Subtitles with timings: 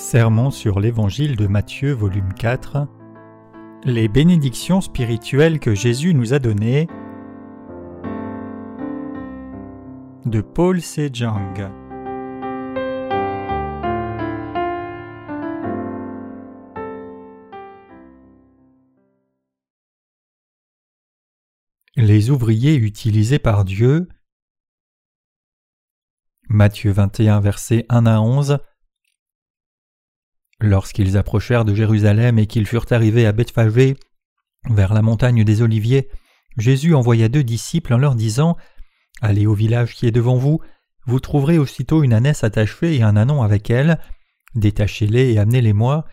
[0.00, 2.88] Sermon sur l'Évangile de Matthieu volume 4
[3.84, 6.88] Les bénédictions spirituelles que Jésus nous a données.
[10.24, 11.70] De Paul Sejang
[21.96, 24.08] Les ouvriers utilisés par Dieu.
[26.48, 28.58] Matthieu 21 versets 1 à 11
[30.60, 33.96] Lorsqu'ils approchèrent de Jérusalem et qu'ils furent arrivés à Bethphagée,
[34.68, 36.08] vers la montagne des Oliviers,
[36.58, 38.56] Jésus envoya deux disciples en leur disant
[39.22, 40.60] Allez au village qui est devant vous,
[41.06, 43.98] vous trouverez aussitôt une ânesse attachée et un anon avec elle.
[44.54, 46.04] Détachez-les et amenez-les-moi.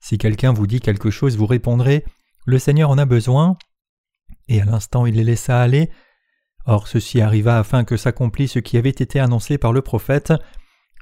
[0.00, 2.04] Si quelqu'un vous dit quelque chose, vous répondrez
[2.46, 3.58] Le Seigneur en a besoin.
[4.48, 5.90] Et à l'instant il les laissa aller.
[6.64, 10.32] Or ceci arriva afin que s'accomplisse ce qui avait été annoncé par le prophète.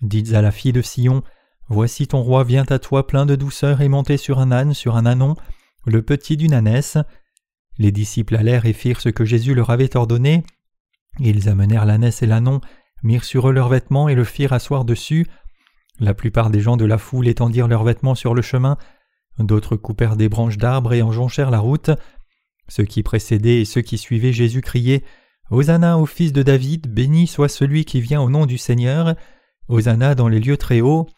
[0.02, 1.22] Dites à la fille de Sion
[1.68, 4.96] Voici ton roi vient à toi plein de douceur et monté sur un âne, sur
[4.96, 5.36] un anon,
[5.86, 6.96] le petit d'une ânesse.
[7.78, 10.42] Les disciples allèrent et firent ce que Jésus leur avait ordonné.
[11.20, 12.60] Ils amenèrent l'ânesse et l'anon,
[13.02, 15.26] mirent sur eux leurs vêtements et le firent asseoir dessus.
[16.00, 18.78] La plupart des gens de la foule étendirent leurs vêtements sur le chemin,
[19.38, 21.90] d'autres coupèrent des branches d'arbres et en jonchèrent la route.
[22.68, 25.04] Ceux qui précédaient et ceux qui suivaient Jésus criaient
[25.50, 29.14] Hosanna au fils de David, béni soit celui qui vient au nom du Seigneur,
[29.68, 31.08] Hosanna dans les lieux très hauts.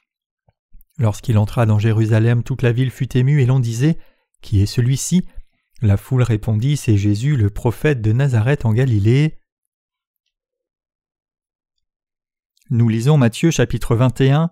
[1.01, 3.97] Lorsqu'il entra dans Jérusalem, toute la ville fut émue et l'on disait
[4.43, 5.25] Qui est celui-ci?
[5.81, 9.39] La foule répondit C'est Jésus, le prophète de Nazareth en Galilée.
[12.69, 14.51] Nous lisons Matthieu chapitre 21.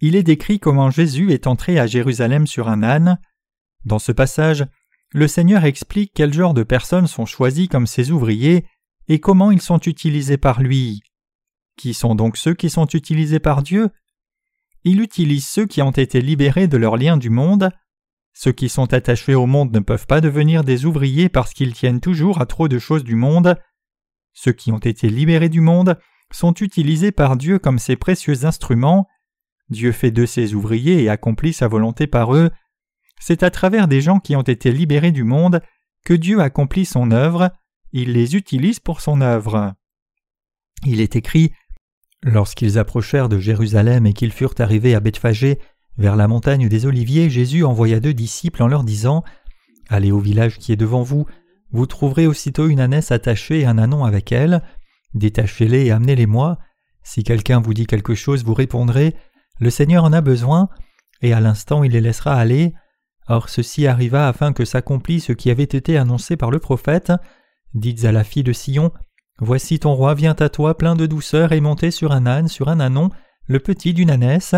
[0.00, 3.18] Il est décrit comment Jésus est entré à Jérusalem sur un âne.
[3.84, 4.64] Dans ce passage,
[5.10, 8.66] le Seigneur explique quel genre de personnes sont choisies comme ses ouvriers
[9.08, 11.02] et comment ils sont utilisés par lui.
[11.76, 13.90] Qui sont donc ceux qui sont utilisés par Dieu?
[14.84, 17.70] Il utilise ceux qui ont été libérés de leurs liens du monde.
[18.34, 22.00] Ceux qui sont attachés au monde ne peuvent pas devenir des ouvriers parce qu'ils tiennent
[22.00, 23.56] toujours à trop de choses du monde.
[24.32, 25.98] Ceux qui ont été libérés du monde
[26.30, 29.06] sont utilisés par Dieu comme ses précieux instruments.
[29.68, 32.50] Dieu fait de ses ouvriers et accomplit sa volonté par eux.
[33.20, 35.60] C'est à travers des gens qui ont été libérés du monde
[36.04, 37.52] que Dieu accomplit son œuvre,
[37.92, 39.74] il les utilise pour son œuvre.
[40.84, 41.52] Il est écrit
[42.24, 45.58] Lorsqu'ils approchèrent de Jérusalem et qu'ils furent arrivés à Bethphagée,
[45.98, 49.24] vers la montagne des Oliviers, Jésus envoya deux disciples en leur disant
[49.88, 51.26] Allez au village qui est devant vous,
[51.72, 54.62] vous trouverez aussitôt une ânesse attachée et un anon avec elle.
[55.14, 56.58] Détachez-les et amenez-les-moi.
[57.02, 59.16] Si quelqu'un vous dit quelque chose, vous répondrez
[59.58, 60.68] Le Seigneur en a besoin,
[61.22, 62.74] et à l'instant il les laissera aller.
[63.26, 67.12] Or ceci arriva afin que s'accomplisse ce qui avait été annoncé par le prophète.
[67.74, 68.92] Dites à la fille de Sion
[69.44, 72.68] Voici ton roi vient à toi plein de douceur et monté sur un âne, sur
[72.68, 73.10] un anon,
[73.48, 74.54] le petit d'une ânesse.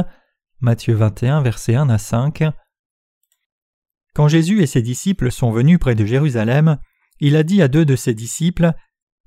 [0.61, 2.45] Matthieu 21, versets 1 à 5.
[4.15, 6.77] Quand Jésus et ses disciples sont venus près de Jérusalem,
[7.19, 8.75] il a dit à deux de ses disciples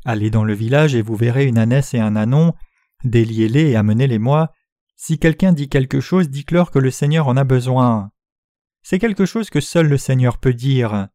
[0.05, 2.53] Allez dans le village et vous verrez une ânesse et un anon,
[3.03, 4.51] déliez-les et amenez-les-moi.
[4.95, 8.11] Si quelqu'un dit quelque chose, dites-leur que le Seigneur en a besoin.
[8.83, 11.07] C'est quelque chose que seul le Seigneur peut dire.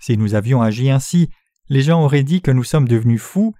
[0.00, 1.28] Si nous avions agi ainsi,
[1.68, 3.52] les gens auraient dit que nous sommes devenus fous,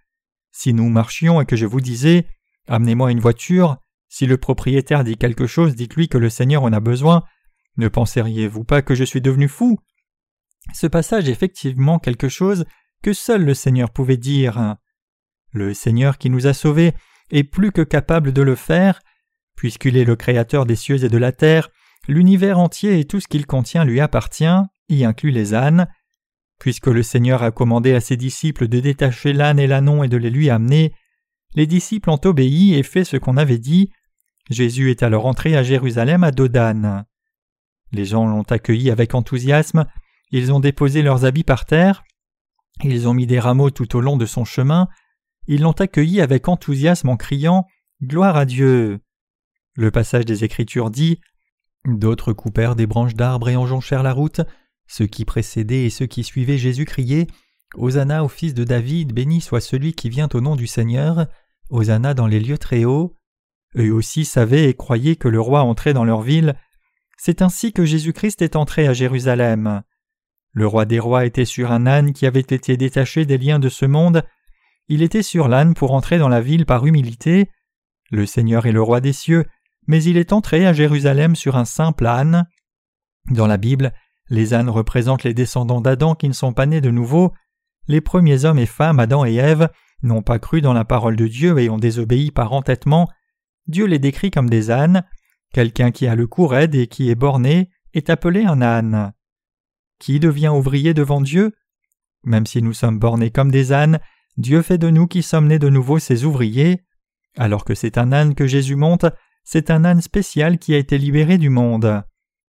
[0.52, 2.26] si nous marchions et que je vous disais
[2.68, 3.78] Amenez-moi une voiture,
[4.08, 7.24] si le propriétaire dit quelque chose, dites-lui que le Seigneur en a besoin.
[7.76, 9.78] Ne penseriez-vous pas que je suis devenu fou?
[10.72, 12.64] Ce passage est effectivement quelque chose
[13.02, 14.76] que seul le Seigneur pouvait dire.
[15.52, 16.92] Le Seigneur qui nous a sauvés
[17.30, 19.00] est plus que capable de le faire,
[19.56, 21.68] puisqu'il est le Créateur des cieux et de la terre,
[22.08, 24.44] l'univers entier et tout ce qu'il contient lui appartient,
[24.88, 25.88] y inclut les ânes.
[26.60, 30.18] Puisque le Seigneur a commandé à ses disciples de détacher l'âne et l'anon et de
[30.18, 30.92] les lui amener,
[31.54, 33.90] les disciples ont obéi et fait ce qu'on avait dit.
[34.50, 37.06] Jésus est alors entré à Jérusalem à Dodane.
[37.92, 39.86] Les gens l'ont accueilli avec enthousiasme,
[40.30, 42.04] ils ont déposé leurs habits par terre,
[42.84, 44.88] ils ont mis des rameaux tout au long de son chemin,
[45.46, 47.66] ils l'ont accueilli avec enthousiasme en criant
[48.02, 49.00] Gloire à Dieu.
[49.74, 51.20] Le passage des Écritures dit
[51.86, 54.42] D'autres coupèrent des branches d'arbres et enjonchèrent la route,
[54.90, 57.28] ceux qui précédaient et ceux qui suivaient Jésus criaient
[57.76, 61.28] Hosanna au fils de David, béni soit celui qui vient au nom du Seigneur,
[61.68, 63.14] Hosanna dans les lieux très hauts.
[63.76, 66.56] Eux aussi savaient et croyaient que le roi entrait dans leur ville.
[67.16, 69.82] C'est ainsi que Jésus-Christ est entré à Jérusalem.
[70.52, 73.68] Le roi des rois était sur un âne qui avait été détaché des liens de
[73.68, 74.24] ce monde.
[74.88, 77.48] Il était sur l'âne pour entrer dans la ville par humilité.
[78.10, 79.44] Le Seigneur est le roi des cieux,
[79.86, 82.48] mais il est entré à Jérusalem sur un simple âne.
[83.30, 83.92] Dans la Bible,
[84.30, 87.34] les ânes représentent les descendants d'Adam qui ne sont pas nés de nouveau.
[87.88, 89.68] Les premiers hommes et femmes, Adam et Ève,
[90.02, 93.08] n'ont pas cru dans la parole de Dieu et ont désobéi par entêtement.
[93.66, 95.04] Dieu les décrit comme des ânes.
[95.52, 99.12] Quelqu'un qui a le cou raide et qui est borné est appelé un âne.
[99.98, 101.52] Qui devient ouvrier devant Dieu?
[102.24, 103.98] Même si nous sommes bornés comme des ânes,
[104.36, 106.84] Dieu fait de nous qui sommes nés de nouveau ses ouvriers.
[107.36, 109.06] Alors que c'est un âne que Jésus monte,
[109.42, 112.04] c'est un âne spécial qui a été libéré du monde.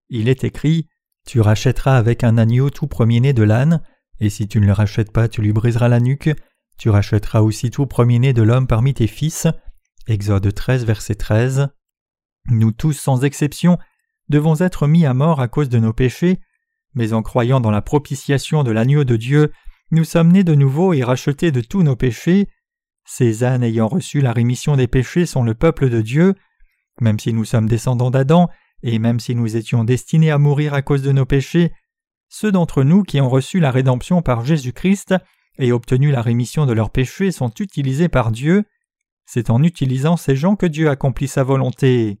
[0.08, 0.88] Il est écrit
[1.26, 3.82] Tu rachèteras avec un agneau tout premier-né de l'âne,
[4.20, 6.30] et si tu ne le rachètes pas, tu lui briseras la nuque.
[6.78, 9.46] Tu rachèteras aussi tout premier-né de l'homme parmi tes fils.
[10.06, 11.68] Exode 13, verset 13.
[12.50, 13.78] Nous tous, sans exception,
[14.28, 16.40] devons être mis à mort à cause de nos péchés,
[16.94, 19.52] mais en croyant dans la propitiation de l'agneau de Dieu,
[19.90, 22.48] nous sommes nés de nouveau et rachetés de tous nos péchés.
[23.04, 26.34] Ces ânes ayant reçu la rémission des péchés sont le peuple de Dieu.
[27.00, 28.48] Même si nous sommes descendants d'Adam,
[28.82, 31.72] et même si nous étions destinés à mourir à cause de nos péchés,
[32.28, 35.14] ceux d'entre nous qui ont reçu la rédemption par Jésus-Christ
[35.58, 38.64] et obtenu la rémission de leurs péchés sont utilisés par Dieu.
[39.26, 42.20] C'est en utilisant ces gens que Dieu accomplit sa volonté.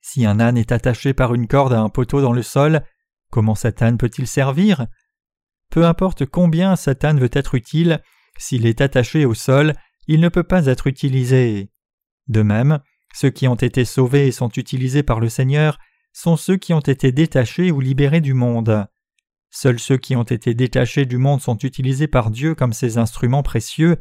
[0.00, 2.82] Si un âne est attaché par une corde à un poteau dans le sol,
[3.30, 4.86] comment cet âne peut-il servir?
[5.70, 8.02] Peu importe combien cet âne veut être utile,
[8.36, 9.74] s'il est attaché au sol,
[10.08, 11.70] il ne peut pas être utilisé.
[12.26, 12.80] De même,
[13.12, 15.78] ceux qui ont été sauvés et sont utilisés par le Seigneur
[16.12, 18.86] sont ceux qui ont été détachés ou libérés du monde.
[19.50, 23.42] Seuls ceux qui ont été détachés du monde sont utilisés par Dieu comme ses instruments
[23.42, 23.98] précieux.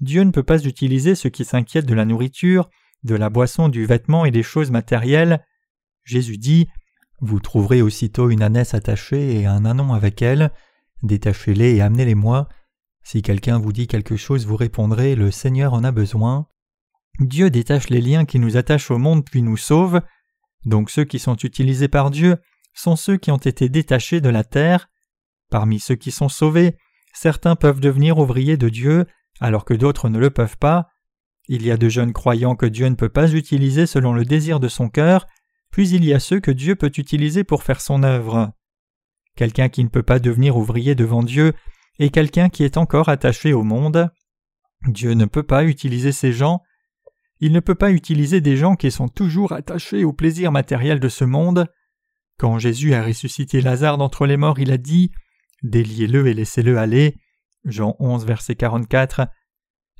[0.00, 2.68] Dieu ne peut pas utiliser ceux qui s'inquiètent de la nourriture,
[3.04, 5.44] de la boisson, du vêtement et des choses matérielles.
[6.04, 6.68] Jésus dit
[7.20, 10.50] Vous trouverez aussitôt une ânesse attachée et un anon avec elle.
[11.02, 12.48] Détachez-les et amenez-les-moi.
[13.04, 16.48] Si quelqu'un vous dit quelque chose, vous répondrez Le Seigneur en a besoin.
[17.20, 20.00] Dieu détache les liens qui nous attachent au monde puis nous sauve.
[20.64, 22.36] Donc ceux qui sont utilisés par Dieu
[22.72, 24.88] sont ceux qui ont été détachés de la terre.
[25.50, 26.76] Parmi ceux qui sont sauvés,
[27.12, 29.06] certains peuvent devenir ouvriers de Dieu,
[29.40, 30.88] alors que d'autres ne le peuvent pas.
[31.46, 34.58] Il y a de jeunes croyants que Dieu ne peut pas utiliser selon le désir
[34.60, 35.26] de son cœur,
[35.70, 38.52] puis il y a ceux que Dieu peut utiliser pour faire son œuvre.
[39.36, 41.52] Quelqu'un qui ne peut pas devenir ouvrier devant Dieu
[41.98, 44.10] est quelqu'un qui est encore attaché au monde.
[44.88, 46.62] Dieu ne peut pas utiliser ces gens.
[47.44, 51.10] Il ne peut pas utiliser des gens qui sont toujours attachés au plaisir matériel de
[51.10, 51.66] ce monde.
[52.38, 55.10] Quand Jésus a ressuscité Lazare d'entre les morts, il a dit
[55.62, 57.18] Déliez-le et laissez-le aller.
[57.66, 59.28] Jean 11, verset 44.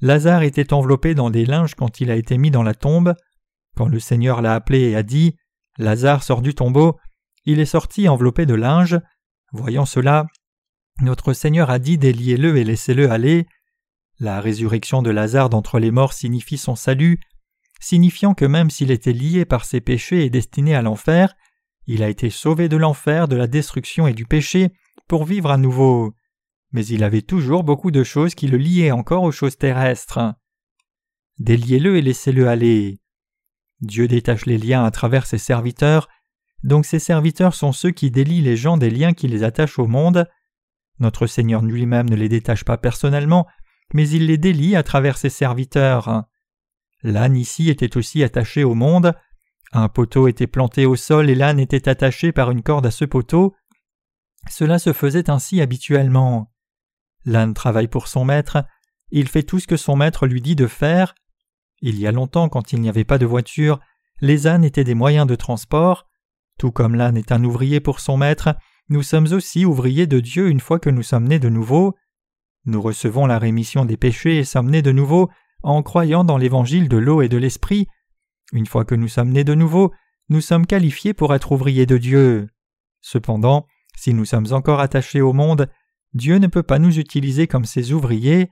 [0.00, 3.12] Lazare était enveloppé dans des linges quand il a été mis dans la tombe.
[3.76, 5.36] Quand le Seigneur l'a appelé et a dit
[5.76, 6.98] Lazare sort du tombeau,
[7.44, 8.98] il est sorti enveloppé de linges.
[9.52, 10.24] Voyant cela,
[11.02, 13.46] notre Seigneur a dit Déliez-le et laissez-le aller.
[14.18, 17.20] La résurrection de Lazare d'entre les morts signifie son salut,
[17.80, 21.34] signifiant que même s'il était lié par ses péchés et destiné à l'enfer,
[21.86, 24.70] il a été sauvé de l'enfer, de la destruction et du péché
[25.06, 26.14] pour vivre à nouveau.
[26.72, 30.34] Mais il avait toujours beaucoup de choses qui le liaient encore aux choses terrestres.
[31.38, 33.00] Déliez-le et laissez-le aller.
[33.80, 36.08] Dieu détache les liens à travers ses serviteurs,
[36.62, 39.86] donc ses serviteurs sont ceux qui délient les gens des liens qui les attachent au
[39.86, 40.26] monde.
[40.98, 43.46] Notre Seigneur lui-même ne les détache pas personnellement,
[43.92, 46.24] mais il les délie à travers ses serviteurs.
[47.04, 49.14] L'âne ici était aussi attaché au monde.
[49.72, 53.04] Un poteau était planté au sol et l'âne était attaché par une corde à ce
[53.04, 53.54] poteau.
[54.50, 56.50] Cela se faisait ainsi habituellement.
[57.26, 58.64] L'âne travaille pour son maître,
[59.10, 61.14] il fait tout ce que son maître lui dit de faire.
[61.82, 63.80] Il y a longtemps, quand il n'y avait pas de voiture,
[64.20, 66.06] les ânes étaient des moyens de transport.
[66.58, 68.56] Tout comme l'âne est un ouvrier pour son maître,
[68.88, 71.94] nous sommes aussi ouvriers de Dieu une fois que nous sommes nés de nouveau.
[72.64, 75.30] Nous recevons la rémission des péchés et sommes nés de nouveau
[75.64, 77.86] en croyant dans l'évangile de l'eau et de l'esprit.
[78.52, 79.92] Une fois que nous sommes nés de nouveau,
[80.28, 82.48] nous sommes qualifiés pour être ouvriers de Dieu.
[83.00, 83.66] Cependant,
[83.96, 85.68] si nous sommes encore attachés au monde,
[86.12, 88.50] Dieu ne peut pas nous utiliser comme ses ouvriers.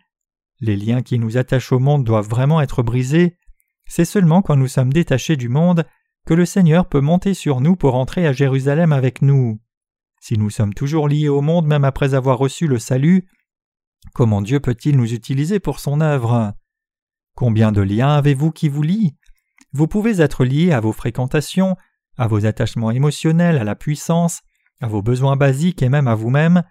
[0.61, 3.37] Les liens qui nous attachent au monde doivent vraiment être brisés.
[3.87, 5.85] C'est seulement quand nous sommes détachés du monde
[6.27, 9.61] que le Seigneur peut monter sur nous pour entrer à Jérusalem avec nous.
[10.21, 13.27] Si nous sommes toujours liés au monde même après avoir reçu le salut,
[14.15, 16.53] Comment Dieu peut-il nous utiliser pour son œuvre?
[17.35, 19.17] Combien de liens avez-vous qui vous lient?
[19.73, 21.77] Vous pouvez être lié à vos fréquentations,
[22.19, 24.43] à vos attachements émotionnels, à la puissance,
[24.81, 26.63] à vos besoins basiques et même à vous-même,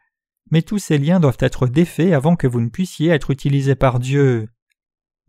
[0.52, 4.00] mais tous ces liens doivent être défaits avant que vous ne puissiez être utilisés par
[4.00, 4.50] Dieu.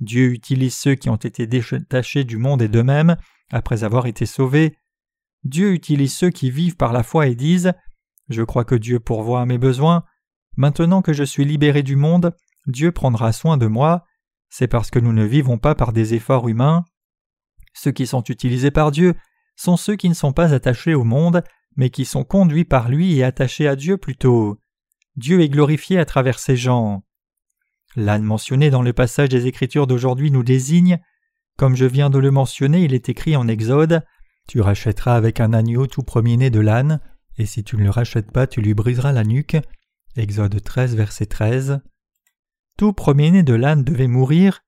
[0.00, 3.16] Dieu utilise ceux qui ont été détachés du monde et d'eux-mêmes
[3.52, 4.76] après avoir été sauvés.
[5.44, 7.72] Dieu utilise ceux qui vivent par la foi et disent
[8.28, 10.04] Je crois que Dieu pourvoit à mes besoins,
[10.56, 12.34] Maintenant que je suis libéré du monde,
[12.66, 14.04] Dieu prendra soin de moi.
[14.54, 16.84] C'est parce que nous ne vivons pas par des efforts humains.
[17.72, 19.14] Ceux qui sont utilisés par Dieu
[19.56, 21.42] sont ceux qui ne sont pas attachés au monde,
[21.74, 24.60] mais qui sont conduits par lui et attachés à Dieu plutôt.
[25.16, 27.02] Dieu est glorifié à travers ces gens.
[27.96, 31.00] L'âne mentionné dans le passage des Écritures d'aujourd'hui nous désigne
[31.56, 34.04] Comme je viens de le mentionner, il est écrit en Exode
[34.48, 37.00] Tu rachèteras avec un agneau tout premier-né de l'âne,
[37.38, 39.56] et si tu ne le rachètes pas, tu lui briseras la nuque.
[40.14, 41.80] Exode 13, verset 13.
[42.82, 44.64] Tout premier-né de l'âne devait mourir.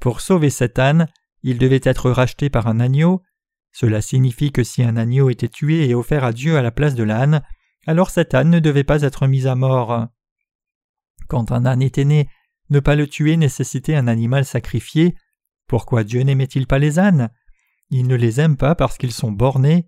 [0.00, 1.06] Pour sauver cet âne,
[1.44, 3.22] il devait être racheté par un agneau.
[3.70, 6.96] Cela signifie que si un agneau était tué et offert à Dieu à la place
[6.96, 7.40] de l'âne,
[7.86, 10.08] alors cet âne ne devait pas être mis à mort.
[11.28, 12.28] Quand un âne était né,
[12.68, 15.14] ne pas le tuer nécessitait un animal sacrifié.
[15.68, 17.30] Pourquoi Dieu n'aimait-il pas les ânes?
[17.90, 19.86] Il ne les aime pas parce qu'ils sont bornés.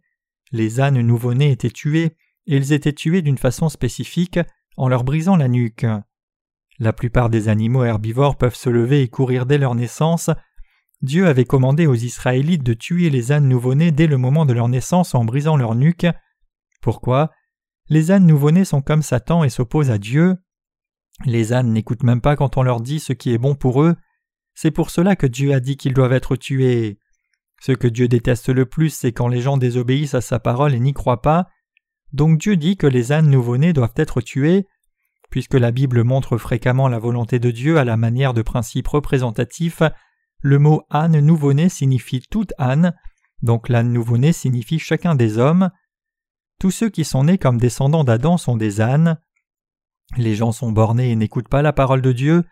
[0.53, 2.17] Les ânes nouveau-nés étaient tués,
[2.47, 4.39] et ils étaient tués d'une façon spécifique,
[4.77, 5.87] en leur brisant la nuque.
[6.79, 10.31] La plupart des animaux herbivores peuvent se lever et courir dès leur naissance.
[11.03, 14.69] Dieu avait commandé aux Israélites de tuer les ânes nouveau-nés dès le moment de leur
[14.69, 16.07] naissance en brisant leur nuque.
[16.81, 17.31] Pourquoi?
[17.89, 20.37] Les ânes nouveau-nés sont comme Satan et s'opposent à Dieu.
[21.25, 23.95] Les ânes n'écoutent même pas quand on leur dit ce qui est bon pour eux.
[24.55, 26.99] C'est pour cela que Dieu a dit qu'ils doivent être tués.
[27.61, 30.81] Ce que Dieu déteste le plus, c'est quand les gens désobéissent à sa parole et
[30.81, 31.49] n'y croient pas.
[32.13, 34.67] Donc Dieu dit que les ânes nouveau-nés doivent être tués.
[35.35, 39.83] Puisque la Bible montre fréquemment la volonté de Dieu à la manière de principes représentatifs,
[40.39, 42.95] le mot âne nouveau-né signifie tout âne,
[43.43, 45.73] donc l'âne nouveau-né signifie chacun des hommes.
[46.61, 49.19] Tous ceux qui sont nés comme descendants d'Adam sont des ânes.
[50.17, 52.45] Les gens sont bornés et n'écoutent pas la parole de Dieu.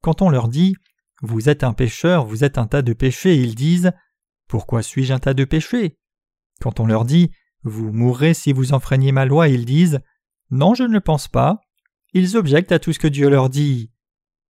[0.00, 0.76] Quand on leur dit
[1.20, 3.92] Vous êtes un pécheur, vous êtes un tas de péchés, ils disent
[4.48, 5.98] Pourquoi suis-je un tas de péchés?
[6.62, 7.32] Quand on leur dit
[7.64, 10.00] Vous mourrez si vous enfreignez ma loi, ils disent
[10.48, 11.60] Non, je ne le pense pas.
[12.14, 13.90] Ils objectent à tout ce que Dieu leur dit.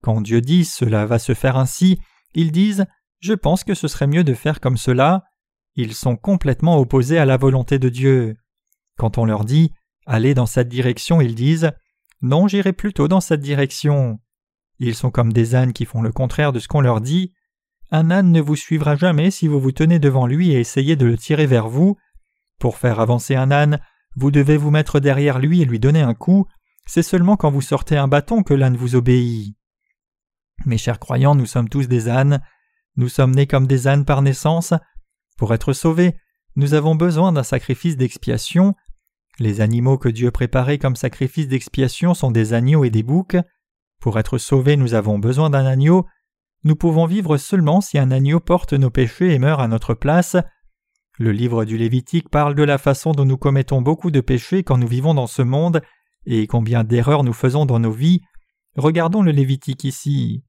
[0.03, 1.99] Quand Dieu dit Cela va se faire ainsi,
[2.35, 2.85] ils disent
[3.19, 5.23] Je pense que ce serait mieux de faire comme cela.
[5.75, 8.35] Ils sont complètement opposés à la volonté de Dieu.
[8.97, 9.71] Quand on leur dit
[10.05, 11.71] Allez dans cette direction, ils disent
[12.23, 14.17] non, j'irai plutôt dans cette direction.
[14.79, 17.33] Ils sont comme des ânes qui font le contraire de ce qu'on leur dit.
[17.91, 21.05] Un âne ne vous suivra jamais si vous vous tenez devant lui et essayez de
[21.05, 21.97] le tirer vers vous.
[22.59, 23.81] Pour faire avancer un âne,
[24.15, 26.47] vous devez vous mettre derrière lui et lui donner un coup.
[26.85, 29.55] C'est seulement quand vous sortez un bâton que l'âne vous obéit.
[30.65, 32.41] Mes chers croyants, nous sommes tous des ânes.
[32.95, 34.73] Nous sommes nés comme des ânes par naissance.
[35.37, 36.15] Pour être sauvés,
[36.55, 38.75] nous avons besoin d'un sacrifice d'expiation.
[39.39, 43.37] Les animaux que Dieu préparait comme sacrifice d'expiation sont des agneaux et des boucs.
[43.99, 46.05] Pour être sauvés, nous avons besoin d'un agneau.
[46.63, 50.37] Nous pouvons vivre seulement si un agneau porte nos péchés et meurt à notre place.
[51.17, 54.77] Le livre du Lévitique parle de la façon dont nous commettons beaucoup de péchés quand
[54.77, 55.81] nous vivons dans ce monde
[56.25, 58.21] et combien d'erreurs nous faisons dans nos vies.
[58.75, 60.43] Regardons le Lévitique ici.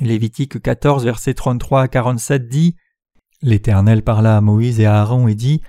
[0.00, 2.76] Lévitique 14, versets 33 à 47 dit
[3.42, 5.62] L'Éternel parla à Moïse et à Aaron et dit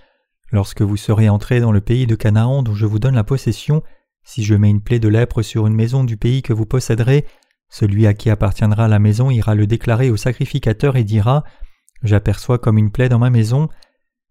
[0.52, 3.82] Lorsque vous serez entrés dans le pays de Canaan dont je vous donne la possession,
[4.24, 7.26] si je mets une plaie de lèpre sur une maison du pays que vous posséderez,
[7.70, 11.44] celui à qui appartiendra la maison ira le déclarer au sacrificateur et dira
[12.04, 13.70] J'aperçois comme une plaie dans ma maison.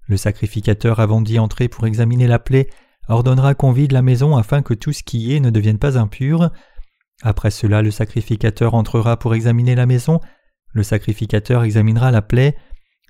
[0.07, 2.69] Le sacrificateur, avant d'y entrer pour examiner la plaie,
[3.09, 6.51] ordonnera qu'on vide la maison afin que tout ce qui est ne devienne pas impur.
[7.23, 10.21] Après cela, le sacrificateur entrera pour examiner la maison.
[10.73, 12.57] Le sacrificateur examinera la plaie.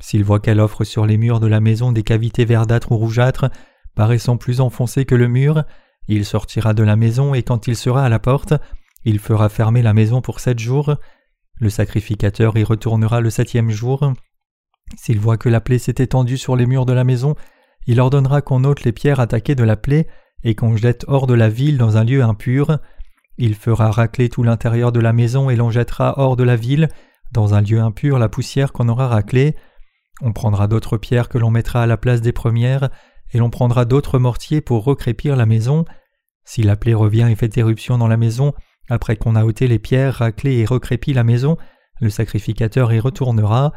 [0.00, 3.50] S'il voit qu'elle offre sur les murs de la maison des cavités verdâtres ou rougeâtres,
[3.94, 5.64] paraissant plus enfoncées que le mur,
[6.08, 8.54] il sortira de la maison et quand il sera à la porte,
[9.04, 10.96] il fera fermer la maison pour sept jours.
[11.60, 14.12] Le sacrificateur y retournera le septième jour.
[14.96, 17.36] S'il voit que la plaie s'est étendue sur les murs de la maison,
[17.86, 20.06] il ordonnera qu'on ôte les pierres attaquées de la plaie
[20.44, 22.78] et qu'on jette hors de la ville dans un lieu impur.
[23.38, 26.88] Il fera racler tout l'intérieur de la maison et l'on jettera hors de la ville,
[27.32, 29.56] dans un lieu impur, la poussière qu'on aura raclée.
[30.20, 32.90] On prendra d'autres pierres que l'on mettra à la place des premières,
[33.32, 35.84] et l'on prendra d'autres mortiers pour recrépir la maison.
[36.44, 38.52] Si la plaie revient et fait éruption dans la maison,
[38.90, 41.56] après qu'on a ôté les pierres, raclé et recrépi la maison,
[42.00, 43.72] le sacrificateur y retournera.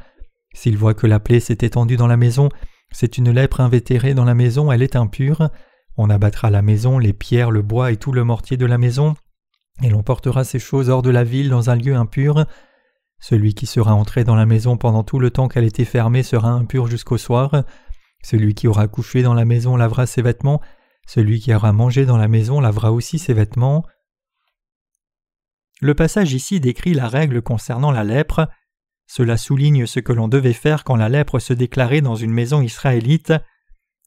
[0.54, 2.50] S'il voit que la plaie s'est étendue dans la maison,
[2.92, 5.50] c'est une lèpre invétérée dans la maison, elle est impure.
[5.98, 9.16] On abattra la maison, les pierres, le bois et tout le mortier de la maison,
[9.84, 12.46] et l'on portera ces choses hors de la ville dans un lieu impur.
[13.20, 16.50] Celui qui sera entré dans la maison pendant tout le temps qu'elle était fermée sera
[16.50, 17.64] impur jusqu'au soir.
[18.22, 20.62] Celui qui aura couché dans la maison lavera ses vêtements.
[21.08, 23.86] Celui qui aura mangé dans la maison lavera aussi ses vêtements.
[25.82, 28.48] Le passage ici décrit la règle concernant la lèpre.
[29.08, 32.62] Cela souligne ce que l'on devait faire quand la lèpre se déclarait dans une maison
[32.62, 33.34] israélite.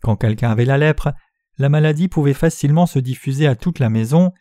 [0.03, 1.13] Quand quelqu'un avait la lèpre,
[1.59, 4.33] la maladie pouvait facilement se diffuser à toute la maison.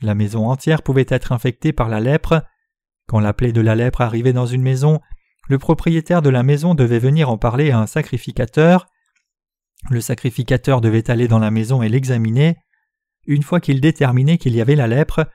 [0.00, 2.42] La maison entière pouvait être infectée par la lèpre.
[3.06, 5.00] Quand la plaie de la lèpre arrivait dans une maison,
[5.48, 8.86] le propriétaire de la maison devait venir en parler à un sacrificateur.
[9.90, 12.56] Le sacrificateur devait aller dans la maison et l'examiner.
[13.26, 15.26] Une fois qu'il déterminait qu'il y avait la lèpre,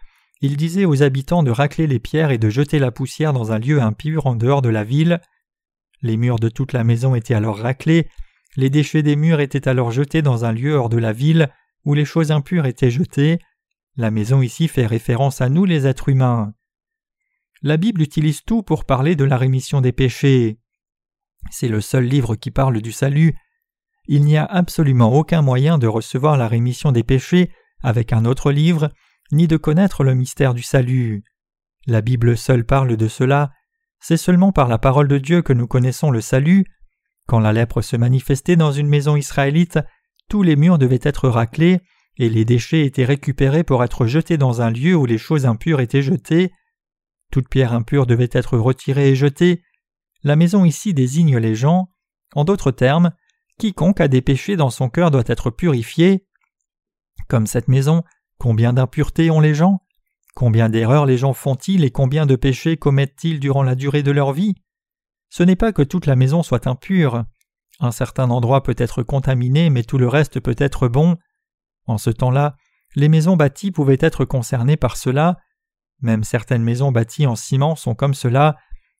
[0.41, 3.59] il disait aux habitants de racler les pierres et de jeter la poussière dans un
[3.59, 5.21] lieu impur en dehors de la ville.
[6.01, 8.07] Les murs de toute la maison étaient alors raclés,
[8.55, 11.49] les déchets des murs étaient alors jetés dans un lieu hors de la ville
[11.85, 13.39] où les choses impures étaient jetées.
[13.95, 16.53] La maison ici fait référence à nous les êtres humains.
[17.61, 20.59] La Bible utilise tout pour parler de la rémission des péchés.
[21.51, 23.35] C'est le seul livre qui parle du salut.
[24.07, 28.51] Il n'y a absolument aucun moyen de recevoir la rémission des péchés avec un autre
[28.51, 28.89] livre,
[29.31, 31.23] ni de connaître le mystère du salut.
[31.85, 33.51] La Bible seule parle de cela.
[33.99, 36.65] C'est seulement par la parole de Dieu que nous connaissons le salut.
[37.27, 39.79] Quand la lèpre se manifestait dans une maison israélite,
[40.29, 41.79] tous les murs devaient être raclés,
[42.17, 45.79] et les déchets étaient récupérés pour être jetés dans un lieu où les choses impures
[45.79, 46.51] étaient jetées.
[47.31, 49.63] Toute pierre impure devait être retirée et jetée.
[50.23, 51.89] La maison ici désigne les gens.
[52.35, 53.11] En d'autres termes,
[53.57, 56.25] quiconque a des péchés dans son cœur doit être purifié.
[57.27, 58.03] Comme cette maison,
[58.39, 59.81] combien d'impuretés ont les gens?
[60.33, 64.31] Combien d'erreurs les gens font-ils et combien de péchés commettent-ils durant la durée de leur
[64.31, 64.55] vie?
[65.29, 67.25] Ce n'est pas que toute la maison soit impure.
[67.79, 71.17] Un certain endroit peut être contaminé, mais tout le reste peut être bon.
[71.85, 72.55] En ce temps-là,
[72.95, 75.37] les maisons bâties pouvaient être concernées par cela.
[76.01, 78.57] Même certaines maisons bâties en ciment sont comme cela.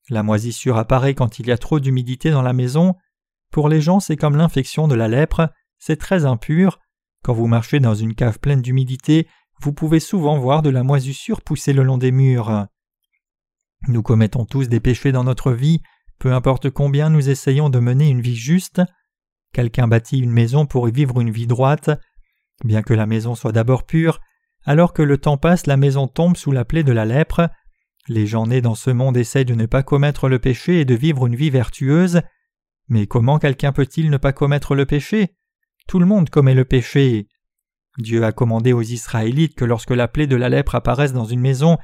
[0.10, 2.96] La moisissure apparaît quand il y a trop d'humidité dans la maison.
[3.52, 6.80] Pour les gens, c'est comme l'infection de la lèpre, c'est très impur.
[7.24, 9.28] Quand vous marchez dans une cave pleine d'humidité,
[9.62, 12.68] vous pouvez souvent voir de la moisissure pousser le long des murs.
[13.88, 15.82] Nous commettons tous des péchés dans notre vie,
[16.20, 18.82] peu importe combien nous essayons de mener une vie juste.
[19.54, 21.90] Quelqu'un bâtit une maison pour y vivre une vie droite.
[22.64, 24.20] Bien que la maison soit d'abord pure,
[24.66, 27.50] alors que le temps passe, la maison tombe sous la plaie de la lèpre.
[28.08, 30.96] Les gens nés dans ce monde essaient de ne pas commettre le péché et de
[30.96, 32.22] vivre une vie vertueuse.
[32.90, 35.36] Mais comment quelqu'un peut-il ne pas commettre le péché?
[35.90, 37.28] Tout le monde commet le péché.
[37.98, 41.40] Dieu a commandé aux Israélites que lorsque la plaie de la lèpre apparaisse dans une
[41.40, 41.80] maison,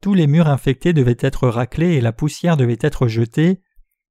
[0.00, 3.60] tous les murs infectés devaient être raclés et la poussière devait être jetée.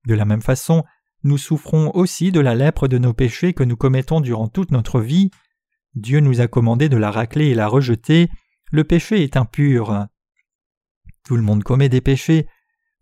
[0.06, 0.84] De la même façon,
[1.24, 5.00] nous souffrons aussi de la lèpre de nos péchés que nous commettons durant toute notre
[5.02, 5.32] vie.
[5.96, 8.30] Dieu nous a commandé de la racler et la rejeter.
[8.72, 10.06] Le péché est impur.
[11.26, 12.48] Tout le monde commet des péchés.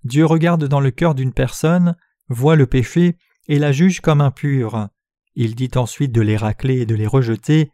[0.06, 1.97] Dieu regarde dans le cœur d'une personne,
[2.30, 3.17] voit le péché
[3.49, 4.88] et la juge comme impure.
[5.36, 7.72] Il dit ensuite de les racler et de les rejeter.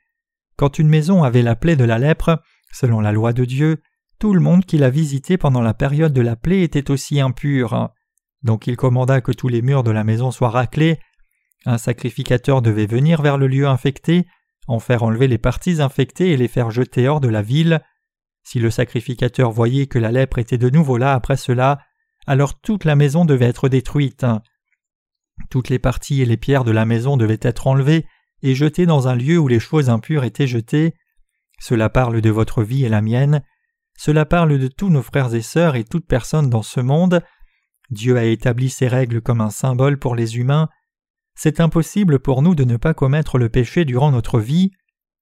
[0.57, 2.41] Quand une maison avait la plaie de la lèpre,
[2.71, 3.81] selon la loi de Dieu,
[4.19, 7.89] tout le monde qui l'a visité pendant la période de la plaie était aussi impur.
[8.43, 10.99] Donc il commanda que tous les murs de la maison soient raclés.
[11.65, 14.27] Un sacrificateur devait venir vers le lieu infecté,
[14.67, 17.81] en faire enlever les parties infectées et les faire jeter hors de la ville.
[18.43, 21.79] Si le sacrificateur voyait que la lèpre était de nouveau là après cela,
[22.27, 24.25] alors toute la maison devait être détruite.
[25.49, 28.05] Toutes les parties et les pierres de la maison devaient être enlevées
[28.41, 30.93] et jetées dans un lieu où les choses impures étaient jetées.
[31.59, 33.41] Cela parle de votre vie et la mienne.
[33.97, 37.21] Cela parle de tous nos frères et sœurs et toute personne dans ce monde.
[37.89, 40.69] Dieu a établi ces règles comme un symbole pour les humains.
[41.35, 44.71] C'est impossible pour nous de ne pas commettre le péché durant notre vie.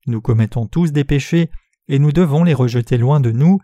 [0.06, 1.49] Nous commettons tous des péchés,
[1.88, 3.60] et nous devons les rejeter loin de nous.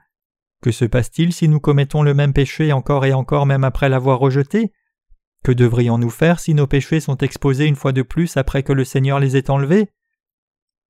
[0.62, 4.20] Que se passe-t-il si nous commettons le même péché encore et encore même après l'avoir
[4.20, 4.74] rejeté?
[5.44, 8.84] Que devrions-nous faire si nos péchés sont exposés une fois de plus après que le
[8.84, 9.90] Seigneur les ait enlevés?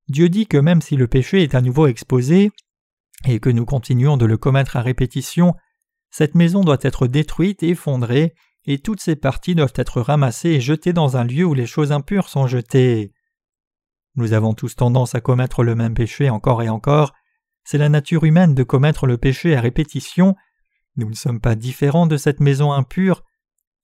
[0.07, 2.51] Dieu dit que même si le péché est à nouveau exposé,
[3.25, 5.53] et que nous continuons de le commettre à répétition,
[6.09, 8.33] cette maison doit être détruite effondrée,
[8.65, 11.91] et toutes ses parties doivent être ramassées et jetées dans un lieu où les choses
[11.91, 13.13] impures sont jetées.
[14.15, 17.13] Nous avons tous tendance à commettre le même péché encore et encore,
[17.63, 20.35] c'est la nature humaine de commettre le péché à répétition,
[20.95, 23.23] nous ne sommes pas différents de cette maison impure,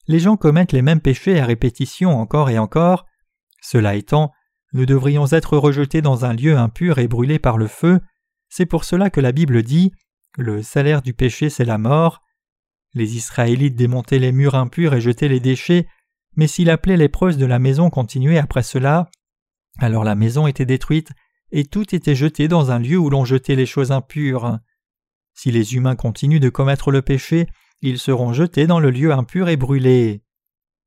[0.07, 3.05] les gens commettent les mêmes péchés à répétition encore et encore,
[3.61, 4.31] cela étant,
[4.73, 7.99] nous devrions être rejetés dans un lieu impur et brûlés par le feu,
[8.49, 9.91] c'est pour cela que la Bible dit
[10.37, 12.21] Le salaire du péché c'est la mort.
[12.93, 15.87] Les Israélites démontaient les murs impurs et jetaient les déchets,
[16.35, 19.09] mais si la plaie lépreuse de la maison continuait après cela,
[19.79, 21.11] alors la maison était détruite
[21.51, 24.59] et tout était jeté dans un lieu où l'on jetait les choses impures.
[25.33, 27.47] Si les humains continuent de commettre le péché,
[27.81, 30.23] ils seront jetés dans le lieu impur et brûlés.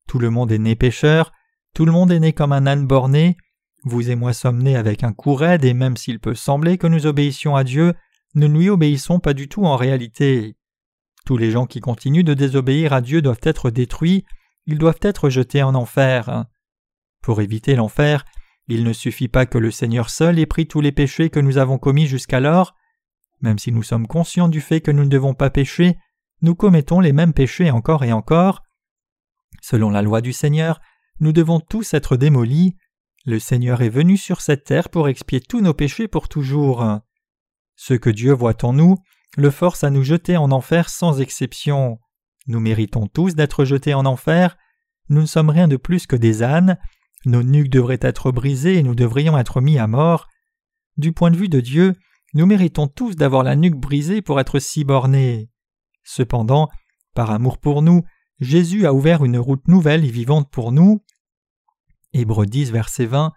[0.07, 1.33] Tout le monde est né pécheur,
[1.75, 3.37] tout le monde est né comme un âne borné,
[3.85, 6.87] vous et moi sommes nés avec un cou raide et même s'il peut sembler que
[6.87, 7.95] nous obéissions à Dieu,
[8.35, 10.57] nous ne lui obéissons pas du tout en réalité.
[11.25, 14.25] Tous les gens qui continuent de désobéir à Dieu doivent être détruits,
[14.67, 16.47] ils doivent être jetés en enfer.
[17.23, 18.25] Pour éviter l'enfer,
[18.67, 21.59] il ne suffit pas que le Seigneur seul ait pris tous les péchés que nous
[21.59, 22.75] avons commis jusqu'alors.
[23.41, 25.97] Même si nous sommes conscients du fait que nous ne devons pas pécher,
[26.41, 28.63] nous commettons les mêmes péchés encore et encore.
[29.61, 30.81] Selon la loi du Seigneur,
[31.21, 32.77] nous devons tous être démolis.
[33.25, 36.85] Le Seigneur est venu sur cette terre pour expier tous nos péchés pour toujours.
[37.77, 38.97] Ce que Dieu voit en nous,
[39.37, 41.99] le force à nous jeter en enfer sans exception.
[42.47, 44.57] Nous méritons tous d'être jetés en enfer.
[45.09, 46.79] Nous ne sommes rien de plus que des ânes.
[47.25, 50.29] Nos nuques devraient être brisées et nous devrions être mis à mort.
[50.97, 51.95] Du point de vue de Dieu,
[52.35, 55.51] nous méritons tous d'avoir la nuque brisée pour être si bornés.
[56.11, 56.71] Cependant,
[57.13, 58.03] par amour pour nous,
[58.41, 61.05] Jésus a ouvert une route nouvelle et vivante pour nous.
[62.15, 63.35] Hébreux 10, verset 20.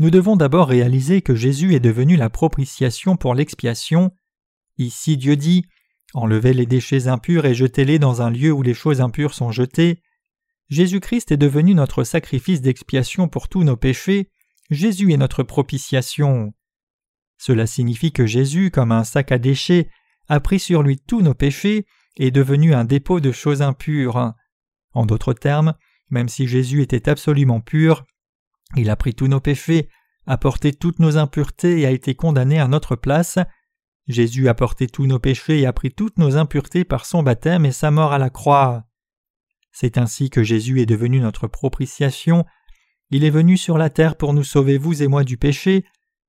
[0.00, 4.10] Nous devons d'abord réaliser que Jésus est devenu la propitiation pour l'expiation.
[4.78, 5.64] Ici Dieu dit
[6.12, 10.02] Enlevez les déchets impurs et jetez-les dans un lieu où les choses impures sont jetées.
[10.70, 14.28] Jésus-Christ est devenu notre sacrifice d'expiation pour tous nos péchés.
[14.70, 16.52] Jésus est notre propitiation.
[17.38, 19.88] Cela signifie que Jésus, comme un sac à déchets,
[20.32, 21.84] a pris sur lui tous nos péchés
[22.16, 24.32] et est devenu un dépôt de choses impures.
[24.94, 25.74] En d'autres termes,
[26.08, 28.06] même si Jésus était absolument pur,
[28.74, 29.90] il a pris tous nos péchés,
[30.26, 33.38] a porté toutes nos impuretés et a été condamné à notre place.
[34.08, 37.66] Jésus a porté tous nos péchés et a pris toutes nos impuretés par son baptême
[37.66, 38.84] et sa mort à la croix.
[39.70, 42.46] C'est ainsi que Jésus est devenu notre propitiation.
[43.10, 45.84] Il est venu sur la terre pour nous sauver, vous et moi, du péché.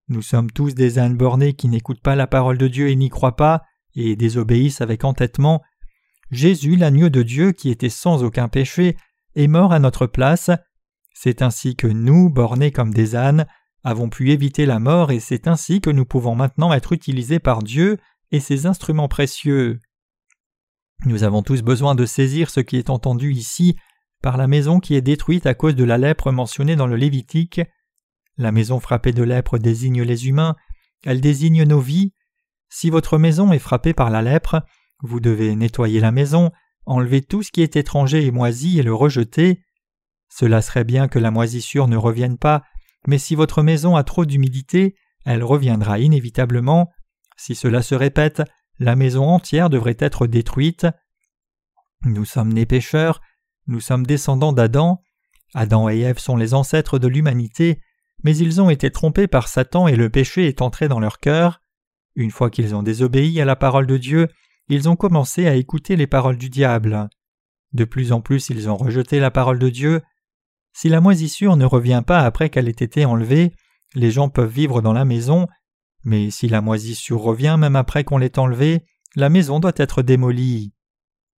[0.10, 3.08] Nous sommes tous des ânes bornés qui n'écoutent pas la parole de Dieu et n'y
[3.08, 3.64] croient pas,
[3.96, 5.62] et désobéissent avec entêtement.
[6.32, 8.98] Jésus, l'agneau de Dieu qui était sans aucun péché,
[9.36, 10.52] est mort à notre place.
[11.14, 13.46] C'est ainsi que nous, bornés comme des ânes,
[13.84, 17.64] avons pu éviter la mort et c'est ainsi que nous pouvons maintenant être utilisés par
[17.64, 17.98] Dieu
[18.32, 19.80] et ses instruments précieux.
[21.06, 23.76] Nous avons tous besoin de saisir ce qui est entendu ici
[24.22, 27.62] par la maison qui est détruite à cause de la lèpre mentionnée dans le Lévitique.
[28.38, 30.56] La maison frappée de lèpre désigne les humains,
[31.06, 32.14] elle désigne nos vies.
[32.76, 34.64] Si votre maison est frappée par la lèpre,
[35.04, 36.52] vous devez nettoyer la maison,
[36.88, 39.62] enlever tout ce qui est étranger et moisi et le rejeter.
[40.28, 42.64] Cela serait bien que la moisissure ne revienne pas,
[43.08, 46.90] mais si votre maison a trop d'humidité, elle reviendra inévitablement.
[47.38, 48.42] Si cela se répète,
[48.80, 50.88] la maison entière devrait être détruite.
[52.06, 53.22] Nous sommes nés pécheurs,
[53.68, 55.00] nous sommes descendants d'Adam.
[55.54, 57.82] Adam et Ève sont les ancêtres de l'humanité,
[58.24, 61.63] mais ils ont été trompés par Satan et le péché est entré dans leur cœur.
[62.16, 64.28] Une fois qu'ils ont désobéi à la parole de Dieu,
[64.70, 67.10] ils ont commencé à écouter les paroles du diable.
[67.74, 70.02] De plus en plus ils ont rejeté la parole de Dieu.
[70.74, 73.52] Si la moisissure ne revient pas après qu'elle ait été enlevée,
[73.96, 75.48] les gens peuvent vivre dans la maison,
[76.04, 80.74] mais si la moisissure revient même après qu'on l'ait enlevée, la maison doit être démolie.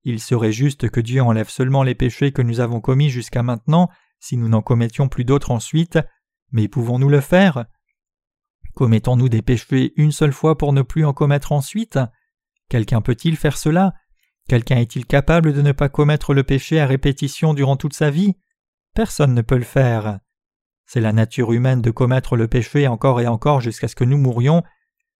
[0.03, 3.89] Il serait juste que Dieu enlève seulement les péchés que nous avons commis jusqu'à maintenant
[4.19, 5.99] si nous n'en commettions plus d'autres ensuite,
[6.51, 7.65] mais pouvons-nous le faire?
[8.75, 11.97] Commettons-nous des péchés une seule fois pour ne plus en commettre ensuite?
[12.69, 13.93] Quelqu'un peut-il faire cela?
[14.49, 18.35] Quelqu'un est-il capable de ne pas commettre le péché à répétition durant toute sa vie?
[18.93, 20.19] Personne ne peut le faire.
[20.85, 24.17] C'est la nature humaine de commettre le péché encore et encore jusqu'à ce que nous
[24.17, 24.61] mourions.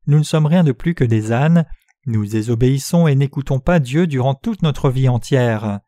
[0.05, 1.65] Nous ne sommes rien de plus que des ânes,
[2.05, 5.79] nous désobéissons et n'écoutons pas Dieu durant toute notre vie entière.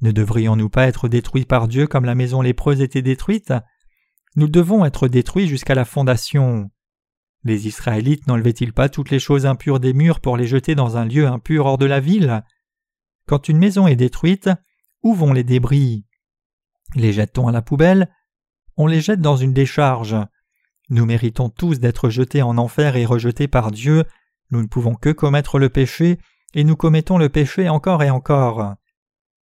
[0.00, 3.52] Ne devrions-nous pas être détruits par Dieu comme la maison lépreuse était détruite?
[4.36, 6.70] Nous devons être détruits jusqu'à la fondation.
[7.44, 11.04] Les Israélites n'enlevaient-ils pas toutes les choses impures des murs pour les jeter dans un
[11.04, 12.42] lieu impur hors de la ville?
[13.26, 14.50] Quand une maison est détruite,
[15.02, 16.04] où vont les débris?
[16.94, 18.10] Les jette-t-on à la poubelle?
[18.76, 20.16] On les jette dans une décharge.
[20.90, 24.04] Nous méritons tous d'être jetés en enfer et rejetés par Dieu,
[24.50, 26.18] nous ne pouvons que commettre le péché,
[26.54, 28.74] et nous commettons le péché encore et encore.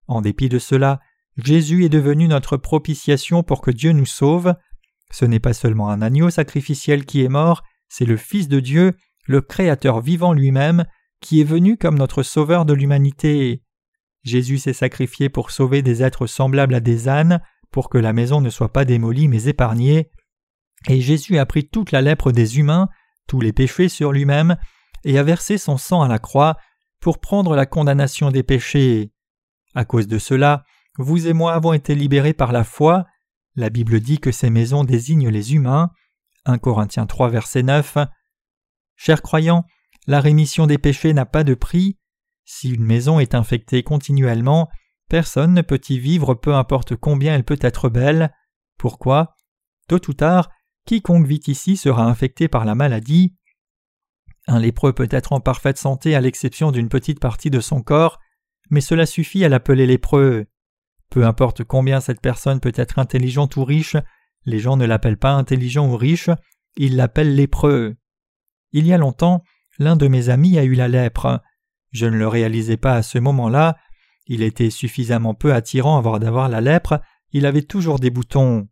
[0.07, 0.99] En dépit de cela,
[1.37, 4.53] Jésus est devenu notre propitiation pour que Dieu nous sauve.
[5.11, 8.93] Ce n'est pas seulement un agneau sacrificiel qui est mort, c'est le Fils de Dieu,
[9.25, 10.85] le Créateur vivant lui-même,
[11.19, 13.61] qui est venu comme notre Sauveur de l'humanité.
[14.23, 18.41] Jésus s'est sacrifié pour sauver des êtres semblables à des ânes, pour que la maison
[18.41, 20.09] ne soit pas démolie mais épargnée.
[20.87, 22.89] Et Jésus a pris toute la lèpre des humains,
[23.27, 24.57] tous les péchés sur lui-même,
[25.03, 26.57] et a versé son sang à la croix
[26.99, 29.11] pour prendre la condamnation des péchés.
[29.73, 30.63] À cause de cela,
[30.97, 33.05] vous et moi avons été libérés par la foi.
[33.55, 35.91] La Bible dit que ces maisons désignent les humains.
[36.45, 37.97] 1 Corinthiens 3 verset 9.
[38.95, 39.65] Chers croyants,
[40.07, 41.97] la rémission des péchés n'a pas de prix.
[42.45, 44.69] Si une maison est infectée continuellement,
[45.09, 48.33] personne ne peut y vivre peu importe combien elle peut être belle.
[48.77, 49.35] Pourquoi?
[49.87, 50.49] Tôt ou tard,
[50.85, 53.35] quiconque vit ici sera infecté par la maladie.
[54.47, 58.19] Un lépreux peut être en parfaite santé à l'exception d'une petite partie de son corps,
[58.69, 60.47] mais cela suffit à l'appeler lépreux.
[61.11, 63.97] Peu importe combien cette personne peut être intelligente ou riche,
[64.45, 66.29] les gens ne l'appellent pas intelligent ou riche,
[66.77, 67.97] ils l'appellent lépreux.
[68.71, 69.43] Il y a longtemps,
[69.77, 71.41] l'un de mes amis a eu la lèpre.
[71.91, 73.77] Je ne le réalisais pas à ce moment-là.
[74.25, 77.01] Il était suffisamment peu attirant avant d'avoir la lèpre,
[77.33, 78.69] il avait toujours des boutons.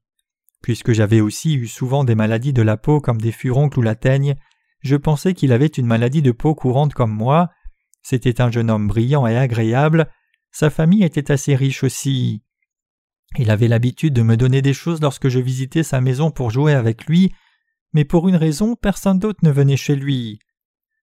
[0.62, 3.96] Puisque j'avais aussi eu souvent des maladies de la peau comme des furoncles ou la
[3.96, 4.36] teigne,
[4.80, 7.50] je pensais qu'il avait une maladie de peau courante comme moi.
[8.02, 10.10] C'était un jeune homme brillant et agréable.
[10.52, 12.44] Sa famille était assez riche aussi.
[13.38, 16.74] Il avait l'habitude de me donner des choses lorsque je visitais sa maison pour jouer
[16.74, 17.32] avec lui,
[17.94, 20.40] mais pour une raison personne d'autre ne venait chez lui.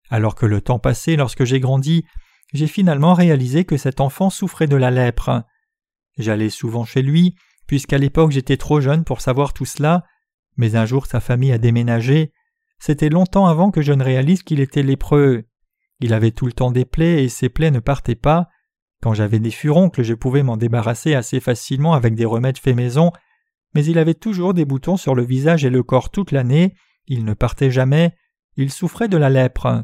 [0.10, 2.05] Alors que le temps passait lorsque j'ai grandi,
[2.53, 5.43] j'ai finalement réalisé que cet enfant souffrait de la lèpre.
[6.17, 7.36] J'allais souvent chez lui,
[7.67, 10.05] puisqu'à l'époque j'étais trop jeune pour savoir tout cela,
[10.58, 12.31] mais un jour sa famille a déménagé.
[12.79, 15.45] C'était longtemps avant que je ne réalise qu'il était lépreux.
[15.99, 18.49] Il avait tout le temps des plaies et ses plaies ne partaient pas.
[19.05, 23.11] Quand j'avais des furoncles, je pouvais m'en débarrasser assez facilement avec des remèdes faits maison,
[23.75, 26.73] mais il avait toujours des boutons sur le visage et le corps toute l'année,
[27.05, 28.15] il ne partait jamais,
[28.57, 29.83] il souffrait de la lèpre.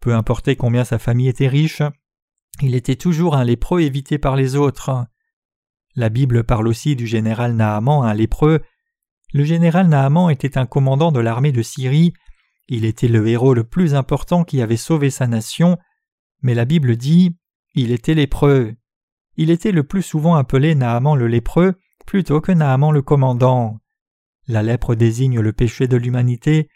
[0.00, 1.80] Peu importait combien sa famille était riche,
[2.60, 5.06] il était toujours un lépreux évité par les autres.
[5.94, 8.62] La Bible parle aussi du général Naaman, un lépreux.
[9.32, 12.14] Le général Naaman était un commandant de l'armée de Syrie.
[12.66, 15.78] Il était le héros le plus important qui avait sauvé sa nation.
[16.42, 17.36] Mais la Bible dit
[17.76, 18.74] il était lépreux.
[19.36, 21.74] Il était le plus souvent appelé Naaman le lépreux
[22.06, 23.78] plutôt que Naaman le commandant.
[24.48, 26.68] La lèpre désigne le péché de l'humanité.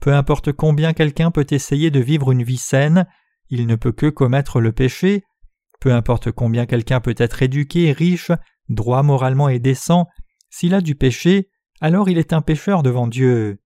[0.00, 3.06] Peu importe combien quelqu'un peut essayer de vivre une vie saine,
[3.48, 5.22] il ne peut que commettre le péché.
[5.80, 8.32] Peu importe combien quelqu'un peut être éduqué, riche,
[8.68, 10.08] droit moralement et décent,
[10.50, 11.48] s'il a du péché,
[11.80, 13.60] alors il est un pécheur devant Dieu.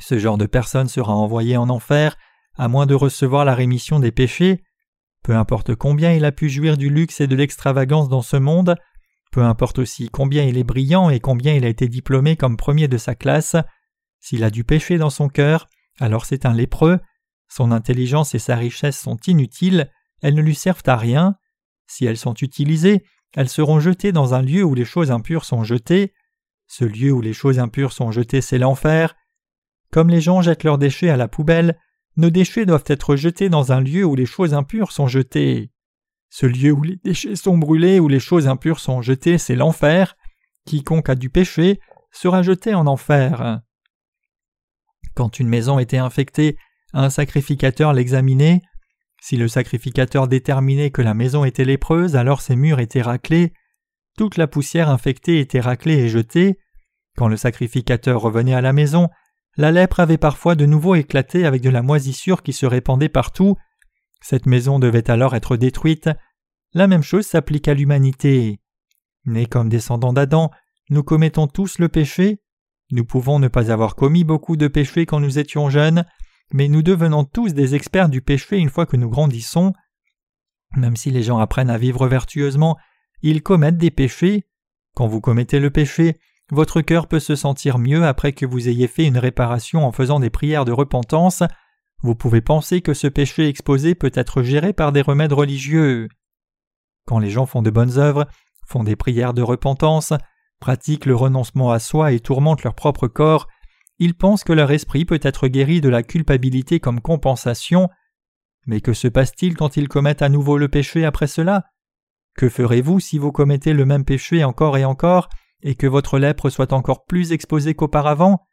[0.00, 2.16] Ce genre de personne sera envoyé en enfer,
[2.56, 4.64] à moins de recevoir la rémission des péchés.
[5.22, 8.76] Peu importe combien il a pu jouir du luxe et de l'extravagance dans ce monde,
[9.30, 12.88] peu importe aussi combien il est brillant et combien il a été diplômé comme premier
[12.88, 13.56] de sa classe,
[14.20, 15.68] s'il a du péché dans son cœur,
[16.00, 16.98] alors c'est un lépreux,
[17.48, 19.90] son intelligence et sa richesse sont inutiles,
[20.22, 21.36] elles ne lui servent à rien.
[21.86, 23.04] Si elles sont utilisées,
[23.34, 26.12] elles seront jetées dans un lieu où les choses impures sont jetées.
[26.66, 29.16] Ce lieu où les choses impures sont jetées, c'est l'enfer.
[29.90, 31.78] Comme les gens jettent leurs déchets à la poubelle,
[32.18, 35.70] nos déchets doivent être jetés dans un lieu où les choses impures sont jetées.
[36.30, 40.16] Ce lieu où les déchets sont brûlés, où les choses impures sont jetées, c'est l'enfer.
[40.66, 43.60] Quiconque a du péché sera jeté en enfer.
[45.14, 46.58] Quand une maison était infectée,
[46.92, 48.62] un sacrificateur l'examinait.
[49.20, 53.52] Si le sacrificateur déterminait que la maison était lépreuse, alors ses murs étaient raclés.
[54.16, 56.58] Toute la poussière infectée était raclée et jetée.
[57.16, 59.08] Quand le sacrificateur revenait à la maison,
[59.58, 63.56] la lèpre avait parfois de nouveau éclaté avec de la moisissure qui se répandait partout.
[64.22, 66.08] Cette maison devait alors être détruite.
[66.74, 68.60] La même chose s'applique à l'humanité.
[69.24, 70.52] Nés comme descendants d'Adam,
[70.90, 72.40] nous commettons tous le péché.
[72.92, 76.04] Nous pouvons ne pas avoir commis beaucoup de péchés quand nous étions jeunes,
[76.52, 79.72] mais nous devenons tous des experts du péché une fois que nous grandissons.
[80.76, 82.78] Même si les gens apprennent à vivre vertueusement,
[83.22, 84.46] ils commettent des péchés.
[84.94, 86.16] Quand vous commettez le péché,
[86.50, 90.18] votre cœur peut se sentir mieux après que vous ayez fait une réparation en faisant
[90.18, 91.42] des prières de repentance.
[92.02, 96.08] Vous pouvez penser que ce péché exposé peut être géré par des remèdes religieux.
[97.06, 98.26] Quand les gens font de bonnes œuvres,
[98.66, 100.12] font des prières de repentance,
[100.60, 103.46] pratiquent le renoncement à soi et tourmentent leur propre corps,
[103.98, 107.88] ils pensent que leur esprit peut être guéri de la culpabilité comme compensation.
[108.66, 111.64] Mais que se passe-t-il quand ils commettent à nouveau le péché après cela?
[112.36, 115.28] Que ferez-vous si vous commettez le même péché encore et encore,
[115.62, 118.46] et que votre lèpre soit encore plus exposée qu'auparavant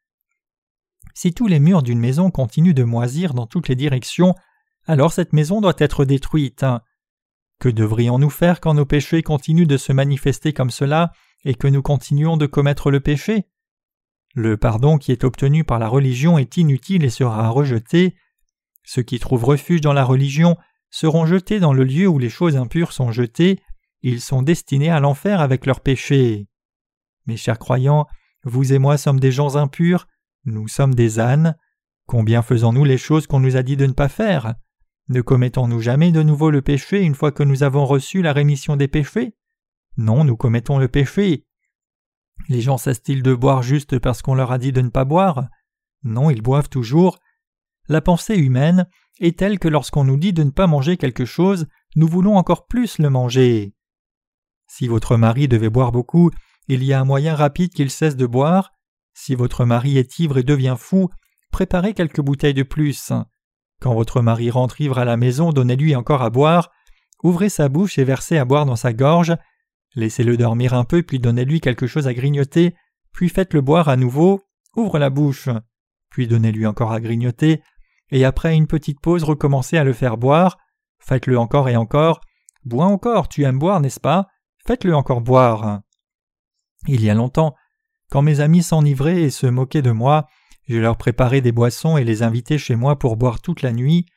[1.13, 4.35] Si tous les murs d'une maison continuent de moisir dans toutes les directions,
[4.85, 6.65] alors cette maison doit être détruite.
[7.59, 11.11] Que devrions-nous faire quand nos péchés continuent de se manifester comme cela
[11.43, 13.45] et que nous continuons de commettre le péché?
[14.33, 18.15] Le pardon qui est obtenu par la religion est inutile et sera rejeté.
[18.83, 20.57] Ceux qui trouvent refuge dans la religion
[20.89, 23.61] seront jetés dans le lieu où les choses impures sont jetées,
[24.01, 26.47] ils sont destinés à l'enfer avec leurs péchés.
[27.25, 28.05] Mes chers croyants,
[28.43, 30.07] vous et moi sommes des gens impurs,
[30.45, 31.55] nous sommes des ânes.
[32.05, 34.55] Combien faisons-nous les choses qu'on nous a dit de ne pas faire?
[35.07, 38.75] Ne commettons-nous jamais de nouveau le péché une fois que nous avons reçu la rémission
[38.75, 39.35] des péchés?
[39.97, 41.45] Non, nous commettons le péché.
[42.49, 45.47] Les gens cessent-ils de boire juste parce qu'on leur a dit de ne pas boire?
[46.03, 47.19] Non, ils boivent toujours.
[47.87, 48.87] La pensée humaine
[49.19, 52.67] est telle que lorsqu'on nous dit de ne pas manger quelque chose, nous voulons encore
[52.67, 53.73] plus le manger.
[54.67, 56.31] Si votre mari devait boire beaucoup,
[56.67, 58.71] il y a un moyen rapide qu'il cesse de boire.
[59.13, 61.09] Si votre mari est ivre et devient fou,
[61.51, 63.11] préparez quelques bouteilles de plus.
[63.81, 66.71] Quand votre mari rentre ivre à la maison, donnez-lui encore à boire.
[67.23, 69.35] Ouvrez sa bouche et versez à boire dans sa gorge.
[69.95, 72.75] Laissez-le dormir un peu, puis donnez-lui quelque chose à grignoter,
[73.13, 74.41] puis faites-le boire à nouveau,
[74.75, 75.47] ouvre la bouche,
[76.09, 77.61] puis donnez-lui encore à grignoter,
[78.11, 80.57] et après une petite pause recommencez à le faire boire,
[80.99, 82.19] faites-le encore et encore,
[82.65, 84.27] bois encore, tu aimes boire, n'est-ce pas?
[84.67, 85.81] Faites-le encore boire.
[86.87, 87.55] Il y a longtemps,
[88.11, 90.27] quand mes amis s'enivraient et se moquaient de moi,
[90.67, 94.07] Je leur préparai des boissons et les invitai chez moi pour boire toute la nuit.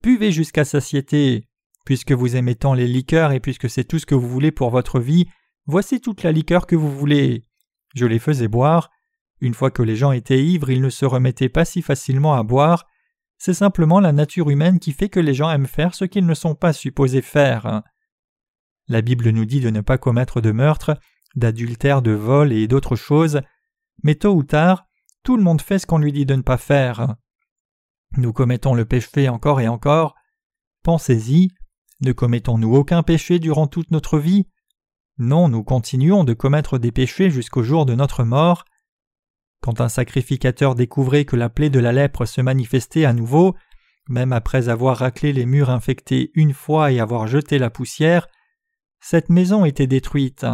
[0.00, 1.48] Buvez jusqu'à satiété.
[1.84, 4.70] Puisque vous aimez tant les liqueurs et puisque c'est tout ce que vous voulez pour
[4.70, 5.26] votre vie,
[5.66, 7.42] voici toute la liqueur que vous voulez.
[7.96, 8.90] Je les faisais boire.
[9.40, 12.44] Une fois que les gens étaient ivres, ils ne se remettaient pas si facilement à
[12.44, 12.86] boire.
[13.38, 16.34] C'est simplement la nature humaine qui fait que les gens aiment faire ce qu'ils ne
[16.34, 17.82] sont pas supposés faire.
[18.88, 20.98] La Bible nous dit de ne pas commettre de meurtre,
[21.34, 23.40] d'adultère, de vol et d'autres choses,
[24.02, 24.86] mais tôt ou tard,
[25.22, 27.16] tout le monde fait ce qu'on lui dit de ne pas faire.
[28.16, 30.14] Nous commettons le péché encore et encore.
[30.82, 31.50] Pensez-y,
[32.00, 34.46] ne commettons-nous aucun péché durant toute notre vie?
[35.18, 38.64] Non, nous continuons de commettre des péchés jusqu'au jour de notre mort.
[39.60, 43.56] Quand un sacrificateur découvrait que la plaie de la lèpre se manifestait à nouveau,
[44.08, 48.28] même après avoir raclé les murs infectés une fois et avoir jeté la poussière,
[49.00, 50.46] cette maison était détruite.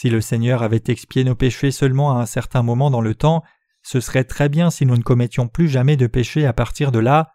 [0.00, 3.44] Si le Seigneur avait expié nos péchés seulement à un certain moment dans le temps,
[3.82, 6.98] ce serait très bien si nous ne commettions plus jamais de péché à partir de
[6.98, 7.34] là.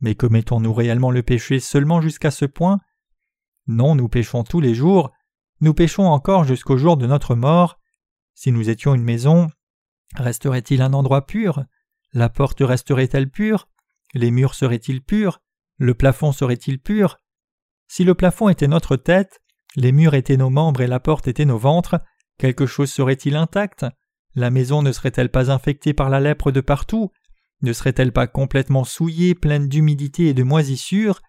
[0.00, 2.80] Mais commettons-nous réellement le péché seulement jusqu'à ce point?
[3.66, 5.12] Non, nous péchons tous les jours,
[5.60, 7.78] nous péchons encore jusqu'au jour de notre mort.
[8.32, 9.50] Si nous étions une maison,
[10.14, 11.62] resterait-il un endroit pur?
[12.14, 13.68] La porte resterait-elle pure?
[14.14, 15.42] Les murs seraient-ils purs?
[15.76, 17.18] Le plafond serait-il pur?
[17.86, 19.42] Si le plafond était notre tête,
[19.76, 22.00] les murs étaient nos membres et la porte était nos ventres,
[22.38, 23.86] quelque chose serait-il intact?
[24.34, 27.10] La maison ne serait-elle pas infectée par la lèpre de partout?
[27.62, 31.20] Ne serait-elle pas complètement souillée, pleine d'humidité et de moisissure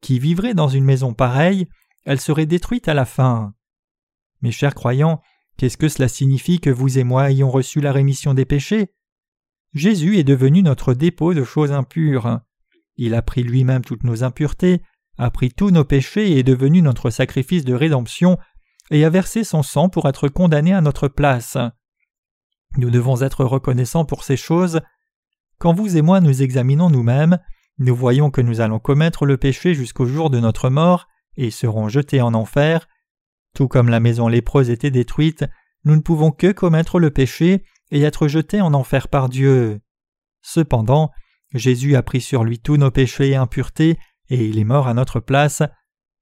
[0.00, 1.68] Qui vivrait dans une maison pareille?
[2.04, 3.54] Elle serait détruite à la fin.
[4.42, 5.20] Mes chers croyants,
[5.56, 8.92] qu'est-ce que cela signifie que vous et moi ayons reçu la rémission des péchés?
[9.74, 12.40] Jésus est devenu notre dépôt de choses impures.
[12.96, 14.82] Il a pris lui-même toutes nos impuretés,
[15.18, 18.38] a pris tous nos péchés et est devenu notre sacrifice de rédemption
[18.90, 21.56] et a versé son sang pour être condamné à notre place.
[22.76, 24.80] Nous devons être reconnaissants pour ces choses
[25.58, 27.38] quand vous et moi nous examinons nous-mêmes,
[27.78, 31.88] nous voyons que nous allons commettre le péché jusqu'au jour de notre mort et serons
[31.88, 32.88] jetés en enfer.
[33.54, 35.46] Tout comme la maison lépreuse était détruite,
[35.84, 39.80] nous ne pouvons que commettre le péché et être jetés en enfer par Dieu.
[40.42, 41.10] Cependant,
[41.54, 43.98] Jésus a pris sur lui tous nos péchés et impuretés,
[44.28, 45.62] et il est mort à notre place.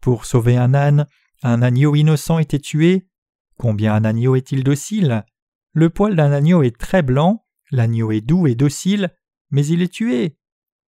[0.01, 1.07] Pour sauver un âne,
[1.43, 3.09] un agneau innocent était tué.
[3.57, 5.25] Combien un agneau est-il docile?
[5.73, 9.11] Le poil d'un agneau est très blanc, l'agneau est doux et docile,
[9.51, 10.37] mais il est tué.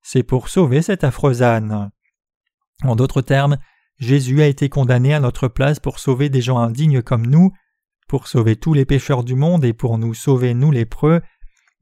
[0.03, 1.91] C'est pour sauver cet affreux âne.
[2.83, 3.59] En d'autres termes,
[3.99, 7.53] Jésus a été condamné à notre place pour sauver des gens indignes comme nous,
[8.07, 11.23] pour sauver tous les pécheurs du monde et pour nous sauver nous lépreux.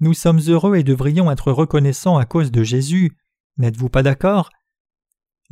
[0.01, 3.17] Nous sommes heureux et devrions être reconnaissants à cause de Jésus.
[3.59, 4.51] N'êtes-vous pas d'accord?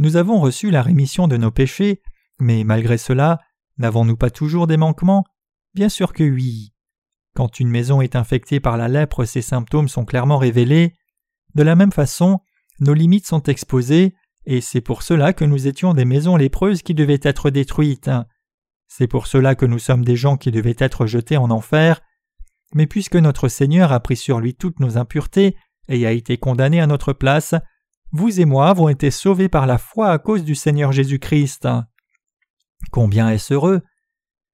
[0.02, 2.02] Nous avons reçu la rémission de nos péchés,
[2.40, 3.38] mais malgré cela,
[3.78, 5.24] n'avons-nous pas toujours des manquements?
[5.74, 6.72] Bien sûr que oui.
[7.36, 10.94] Quand une maison est infectée par la lèpre, ses symptômes sont clairement révélés.
[11.54, 12.40] De la même façon,
[12.80, 16.94] nos limites sont exposées, et c'est pour cela que nous étions des maisons lépreuses qui
[16.94, 18.10] devaient être détruites.
[18.88, 22.00] C'est pour cela que nous sommes des gens qui devaient être jetés en enfer.
[22.74, 25.54] Mais puisque notre Seigneur a pris sur lui toutes nos impuretés
[25.86, 27.54] et a été condamné à notre place,
[28.12, 31.66] vous et moi avons été sauvés par la foi à cause du Seigneur Jésus-Christ.
[32.90, 33.80] Combien est-ce heureux?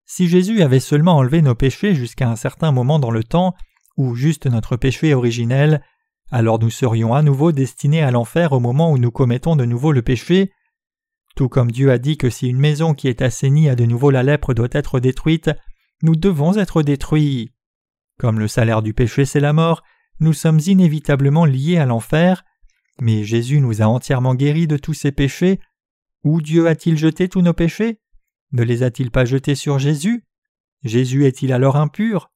[0.07, 3.55] Si Jésus avait seulement enlevé nos péchés jusqu'à un certain moment dans le temps,
[3.97, 5.83] ou juste notre péché originel,
[6.31, 9.92] alors nous serions à nouveau destinés à l'enfer au moment où nous commettons de nouveau
[9.92, 10.53] le péché.
[11.35, 14.11] Tout comme Dieu a dit que si une maison qui est assainie a de nouveau
[14.11, 15.51] la lèpre doit être détruite,
[16.03, 17.53] nous devons être détruits.
[18.18, 19.83] Comme le salaire du péché c'est la mort,
[20.21, 22.44] nous sommes inévitablement liés à l'enfer,
[23.00, 25.61] mais Jésus nous a entièrement guéris de tous ces péchés.
[26.24, 28.00] Où Dieu a-t-il jeté tous nos péchés?
[28.52, 30.24] Ne les a-t-il pas jetés sur Jésus?
[30.82, 32.30] Jésus est-il alors impur?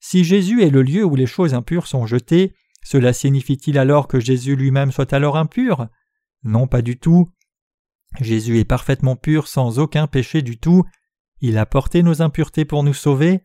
[0.00, 4.20] Si Jésus est le lieu où les choses impures sont jetées, cela signifie-t-il alors que
[4.20, 5.88] Jésus lui-même soit alors impur?
[6.42, 7.28] Non, pas du tout.
[8.20, 10.84] Jésus est parfaitement pur sans aucun péché du tout.
[11.40, 13.42] Il a porté nos impuretés pour nous sauver.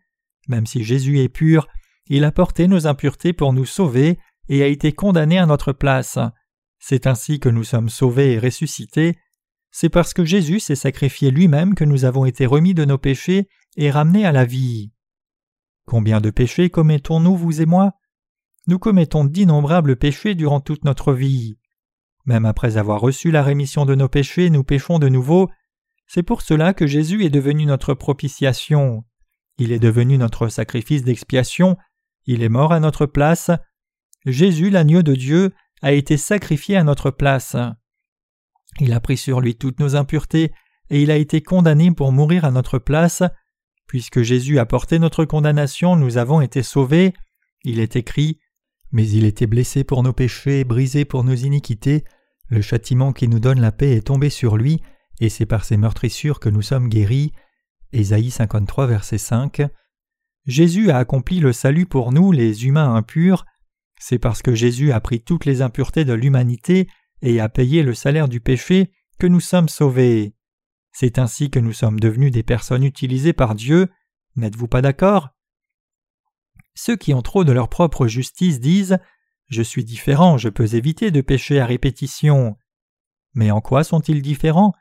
[0.48, 1.68] Même si Jésus est pur,
[2.08, 6.18] il a porté nos impuretés pour nous sauver et a été condamné à notre place.
[6.88, 9.18] C'est ainsi que nous sommes sauvés et ressuscités.
[9.72, 13.50] C'est parce que Jésus s'est sacrifié lui-même que nous avons été remis de nos péchés
[13.76, 14.92] et ramenés à la vie.
[15.88, 17.94] Combien de péchés commettons-nous, vous et moi?
[18.68, 21.58] Nous commettons d'innombrables péchés durant toute notre vie.
[22.28, 25.50] Même après avoir reçu la rémission de nos péchés, nous péchons de nouveau.
[26.06, 29.04] C'est pour cela que Jésus est devenu notre propitiation.
[29.58, 31.78] Il est devenu notre sacrifice d'expiation.
[32.28, 33.50] Il est mort à notre place.
[34.28, 37.56] Jésus, l'agneau de Dieu, a été sacrifié à notre place.
[38.80, 40.52] Il a pris sur lui toutes nos impuretés
[40.90, 43.24] et il a été condamné pour mourir à notre place.
[43.88, 47.14] Puisque Jésus a porté notre condamnation, nous avons été sauvés.
[47.64, 48.40] Il est écrit
[48.92, 52.04] Mais il était blessé pour nos péchés, brisé pour nos iniquités,
[52.48, 54.82] le châtiment qui nous donne la paix est tombé sur lui,
[55.20, 57.32] et c'est par ses meurtrissures que nous sommes guéris.
[57.92, 59.64] Ésaïe 53, verset 5.
[60.46, 63.46] Jésus a accompli le salut pour nous, les humains impurs.
[64.08, 66.88] C'est parce que Jésus a pris toutes les impuretés de l'humanité
[67.24, 70.36] et a payé le salaire du péché que nous sommes sauvés.
[70.92, 73.90] C'est ainsi que nous sommes devenus des personnes utilisées par Dieu.
[74.36, 75.30] N'êtes-vous pas d'accord?
[76.76, 79.00] Ceux qui ont trop de leur propre justice disent
[79.48, 82.58] Je suis différent, je peux éviter de pécher à répétition.
[83.34, 84.74] Mais en quoi sont-ils différents?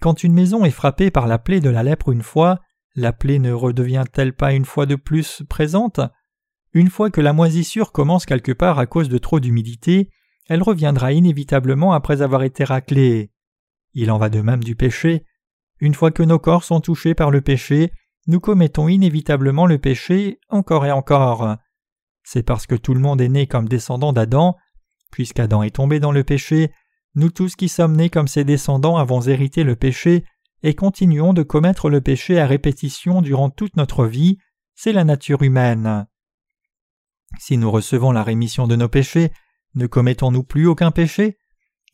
[0.00, 2.60] Quand une maison est frappée par la plaie de la lèpre une fois,
[2.94, 5.98] la plaie ne redevient-elle pas une fois de plus présente?
[6.74, 10.10] Une fois que la moisissure commence quelque part à cause de trop d'humidité,
[10.48, 13.30] elle reviendra inévitablement après avoir été raclée.
[13.94, 15.24] Il en va de même du péché.
[15.78, 17.92] Une fois que nos corps sont touchés par le péché,
[18.26, 21.56] nous commettons inévitablement le péché encore et encore.
[22.24, 24.56] C'est parce que tout le monde est né comme descendant d'Adam,
[25.12, 26.72] puisqu'Adam est tombé dans le péché,
[27.14, 30.24] nous tous qui sommes nés comme ses descendants avons hérité le péché
[30.64, 34.38] et continuons de commettre le péché à répétition durant toute notre vie,
[34.74, 36.06] c'est la nature humaine.
[37.38, 39.30] Si nous recevons la rémission de nos péchés,
[39.74, 41.38] ne commettons-nous plus aucun péché?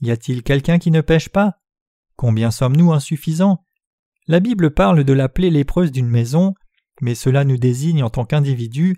[0.00, 1.56] Y a-t-il quelqu'un qui ne pêche pas?
[2.16, 3.64] Combien sommes-nous insuffisants?
[4.26, 6.54] La Bible parle de la plaie lépreuse d'une maison,
[7.00, 8.96] mais cela nous désigne en tant qu'individu.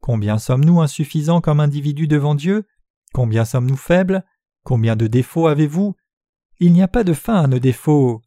[0.00, 2.66] Combien sommes-nous insuffisants comme individus devant Dieu?
[3.12, 4.24] Combien sommes-nous faibles?
[4.64, 5.94] Combien de défauts avez-vous?
[6.60, 8.22] Il n'y a pas de fin à nos défauts.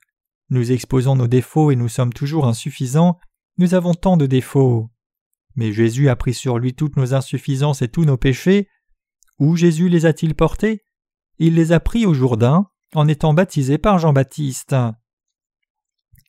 [0.49, 3.17] Nous exposons nos défauts et nous sommes toujours insuffisants,
[3.57, 4.89] nous avons tant de défauts.
[5.55, 8.67] Mais Jésus a pris sur lui toutes nos insuffisances et tous nos péchés.
[9.39, 10.83] Où Jésus les a-t-il portés?
[11.39, 14.75] Il les a pris au Jourdain, en étant baptisé par Jean-Baptiste.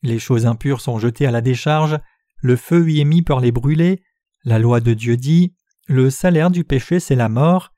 [0.03, 1.99] Les choses impures sont jetées à la décharge,
[2.39, 4.03] le feu y est mis pour les brûler,
[4.45, 5.55] la loi de Dieu dit
[5.87, 7.73] Le salaire du péché c'est la mort.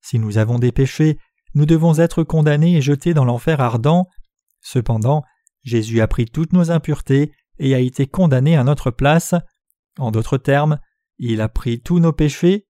[0.00, 1.18] Si nous avons des péchés,
[1.54, 4.08] nous devons être condamnés et jetés dans l'enfer ardent.
[4.60, 5.22] Cependant,
[5.62, 9.34] Jésus a pris toutes nos impuretés et a été condamné à notre place.
[9.98, 10.78] En d'autres termes,
[11.18, 12.66] il a pris tous nos péchés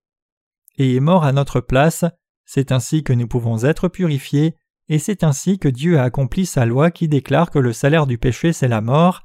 [0.78, 2.04] et est mort à notre place.
[2.44, 4.56] C'est ainsi que nous pouvons être purifiés,
[4.88, 8.18] et c'est ainsi que Dieu a accompli sa loi qui déclare que le salaire du
[8.18, 9.22] péché c'est la mort.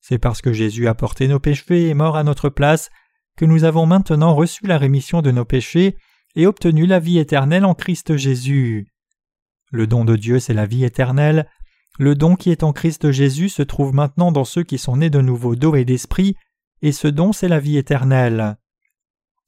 [0.00, 2.90] C'est parce que Jésus a porté nos péchés et est mort à notre place
[3.36, 5.96] que nous avons maintenant reçu la rémission de nos péchés
[6.34, 8.86] et obtenu la vie éternelle en Christ Jésus.
[9.70, 11.48] Le don de Dieu, c'est la vie éternelle.
[11.98, 15.10] Le don qui est en Christ Jésus se trouve maintenant dans ceux qui sont nés
[15.10, 16.36] de nouveau d'eau et d'esprit,
[16.82, 18.56] et ce don, c'est la vie éternelle.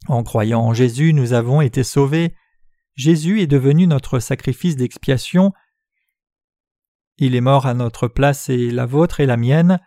[0.06, 2.34] En croyant en Jésus, nous avons été sauvés.
[2.94, 5.52] Jésus est devenu notre sacrifice d'expiation.
[7.18, 9.80] Il est mort à notre place et la vôtre et la mienne.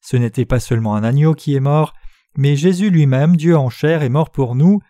[0.00, 1.94] Ce n'était pas seulement un agneau qui est mort,
[2.36, 4.80] mais Jésus lui-même, Dieu en chair, est mort pour nous.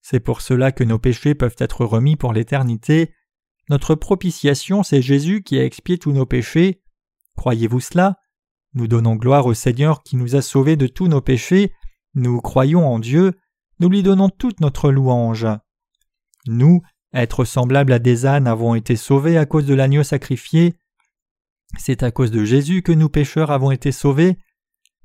[0.00, 3.12] C'est pour cela que nos péchés peuvent être remis pour l'éternité.
[3.68, 6.82] Notre propitiation, c'est Jésus qui a expié tous nos péchés.
[7.36, 8.18] Croyez-vous cela?
[8.74, 11.72] Nous donnons gloire au Seigneur qui nous a sauvés de tous nos péchés.
[12.14, 13.32] Nous croyons en Dieu.
[13.80, 15.46] Nous lui donnons toute notre louange.
[16.46, 20.74] Nous, êtres semblables à des ânes, avons été sauvés à cause de l'agneau sacrifié.
[21.78, 24.38] C'est à cause de Jésus que nous pécheurs avons été sauvés.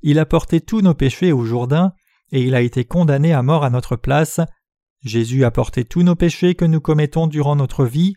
[0.02, 1.92] Il a porté tous nos péchés au Jourdain,
[2.32, 4.40] et il a été condamné à mort à notre place.
[5.02, 8.14] Jésus a porté tous nos péchés que nous commettons durant notre vie.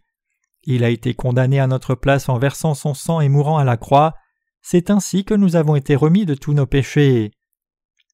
[0.63, 3.77] Il a été condamné à notre place en versant son sang et mourant à la
[3.77, 4.15] croix.
[4.61, 7.31] C'est ainsi que nous avons été remis de tous nos péchés.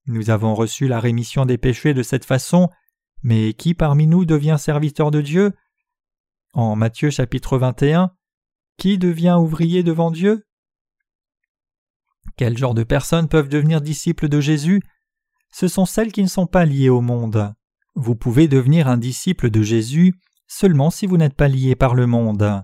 [0.05, 2.69] Nous avons reçu la rémission des péchés de cette façon,
[3.23, 5.53] mais qui parmi nous devient serviteur de Dieu?
[6.53, 8.11] En Matthieu chapitre 21,
[8.77, 10.45] qui devient ouvrier devant Dieu?
[12.37, 14.81] Quel genre de personnes peuvent devenir disciples de Jésus?
[15.51, 17.53] Ce sont celles qui ne sont pas liées au monde.
[17.95, 20.13] Vous pouvez devenir un disciple de Jésus
[20.47, 22.63] seulement si vous n'êtes pas lié par le monde.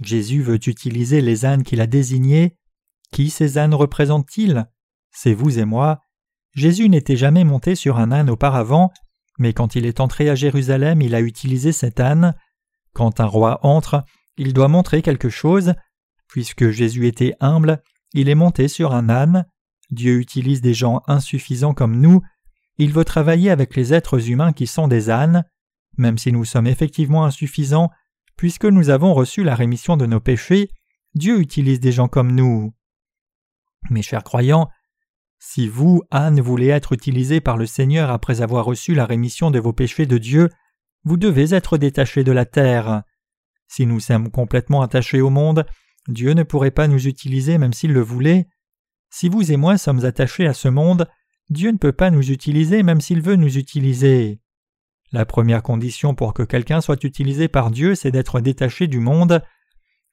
[0.00, 2.56] Jésus veut utiliser les ânes qu'il a désignés.
[3.12, 4.66] Qui ces ânes représentent-ils?
[5.10, 6.00] C'est vous et moi.
[6.52, 8.92] Jésus n'était jamais monté sur un âne auparavant,
[9.38, 12.34] mais quand il est entré à Jérusalem, il a utilisé cet âne.
[12.92, 14.04] Quand un roi entre,
[14.38, 15.74] il doit montrer quelque chose.
[16.28, 17.82] Puisque Jésus était humble,
[18.14, 19.46] il est monté sur un âne.
[19.90, 22.20] Dieu utilise des gens insuffisants comme nous
[22.78, 25.44] il veut travailler avec les êtres humains qui sont des ânes,
[25.96, 27.90] même si nous sommes effectivement insuffisants,
[28.36, 30.70] puisque nous avons reçu la rémission de nos péchés,
[31.14, 32.74] Dieu utilise des gens comme nous.
[33.90, 34.68] Mes chers croyants,
[35.38, 39.58] si vous, âne, voulez être utilisés par le Seigneur après avoir reçu la rémission de
[39.58, 40.48] vos péchés de Dieu,
[41.04, 43.02] vous devez être détachés de la terre.
[43.68, 45.66] Si nous sommes complètement attachés au monde,
[46.08, 48.48] Dieu ne pourrait pas nous utiliser même s'il le voulait.
[49.10, 51.08] Si vous et moi sommes attachés à ce monde,
[51.48, 54.40] Dieu ne peut pas nous utiliser même s'il veut nous utiliser.
[55.12, 59.42] La première condition pour que quelqu'un soit utilisé par Dieu, c'est d'être détaché du monde.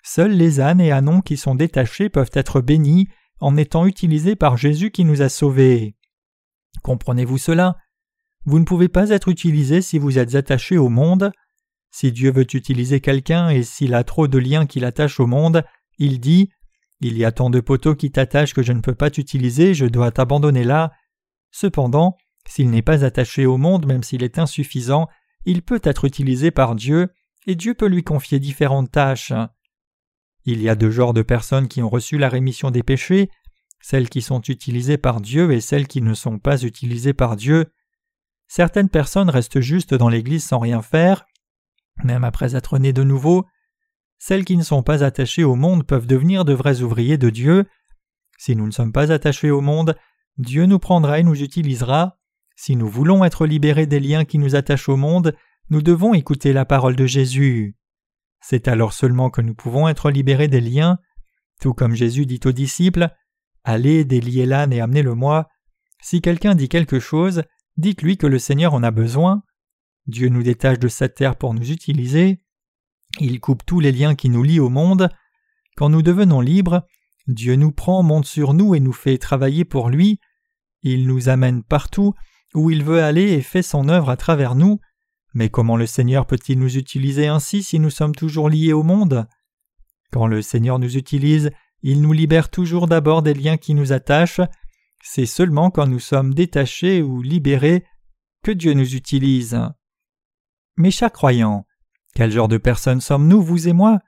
[0.03, 3.07] Seuls les ânes et ânons qui sont détachés peuvent être bénis
[3.43, 5.97] en étant utilisés par Jésus qui nous a sauvés.
[6.81, 7.75] Comprenez-vous cela?
[8.45, 11.29] Vous ne pouvez pas être utilisé si vous êtes attaché au monde.
[11.91, 15.65] Si Dieu veut utiliser quelqu'un et s'il a trop de liens qui l'attachent au monde,
[15.97, 16.51] il dit
[17.01, 19.87] Il y a tant de poteaux qui t'attachent que je ne peux pas t'utiliser, je
[19.87, 20.93] dois t'abandonner là.
[21.51, 22.15] Cependant,
[22.47, 25.09] s'il n'est pas attaché au monde, même s'il est insuffisant,
[25.43, 27.09] il peut être utilisé par Dieu,
[27.45, 29.33] et Dieu peut lui confier différentes tâches.
[30.45, 33.29] Il y a deux genres de personnes qui ont reçu la rémission des péchés,
[33.81, 37.67] celles qui sont utilisées par Dieu et celles qui ne sont pas utilisées par Dieu.
[38.47, 41.25] Certaines personnes restent juste dans l'Église sans rien faire,
[42.03, 43.45] même après être nées de nouveau.
[44.19, 47.65] Celles qui ne sont pas attachées au monde peuvent devenir de vrais ouvriers de Dieu.
[48.37, 49.95] Si nous ne sommes pas attachés au monde,
[50.37, 52.17] Dieu nous prendra et nous utilisera.
[52.55, 55.35] Si nous voulons être libérés des liens qui nous attachent au monde,
[55.69, 57.75] nous devons écouter la parole de Jésus.
[58.45, 60.99] C'est alors seulement que nous pouvons être libérés des liens,
[61.61, 63.09] tout comme Jésus dit aux disciples
[63.63, 65.47] Allez, déliez l'âne et amenez-le-moi.
[66.01, 67.43] Si quelqu'un dit quelque chose,
[67.77, 69.43] dites-lui que le Seigneur en a besoin.
[70.07, 72.41] Dieu nous détache de sa terre pour nous utiliser.
[73.21, 75.07] Il coupe tous les liens qui nous lient au monde.
[75.77, 76.85] Quand nous devenons libres,
[77.27, 80.19] Dieu nous prend, monte sur nous et nous fait travailler pour lui.
[80.81, 82.13] Il nous amène partout
[82.53, 84.81] où il veut aller et fait son œuvre à travers nous.
[85.33, 89.27] Mais comment le Seigneur peut-il nous utiliser ainsi si nous sommes toujours liés au monde?
[90.11, 91.49] Quand le Seigneur nous utilise,
[91.81, 94.41] il nous libère toujours d'abord des liens qui nous attachent.
[95.03, 97.83] C'est seulement quand nous sommes détachés ou libérés
[98.43, 99.59] que Dieu nous utilise.
[100.77, 101.65] Mes chers croyants,
[102.15, 103.99] quel genre de personnes sommes-nous, vous et moi?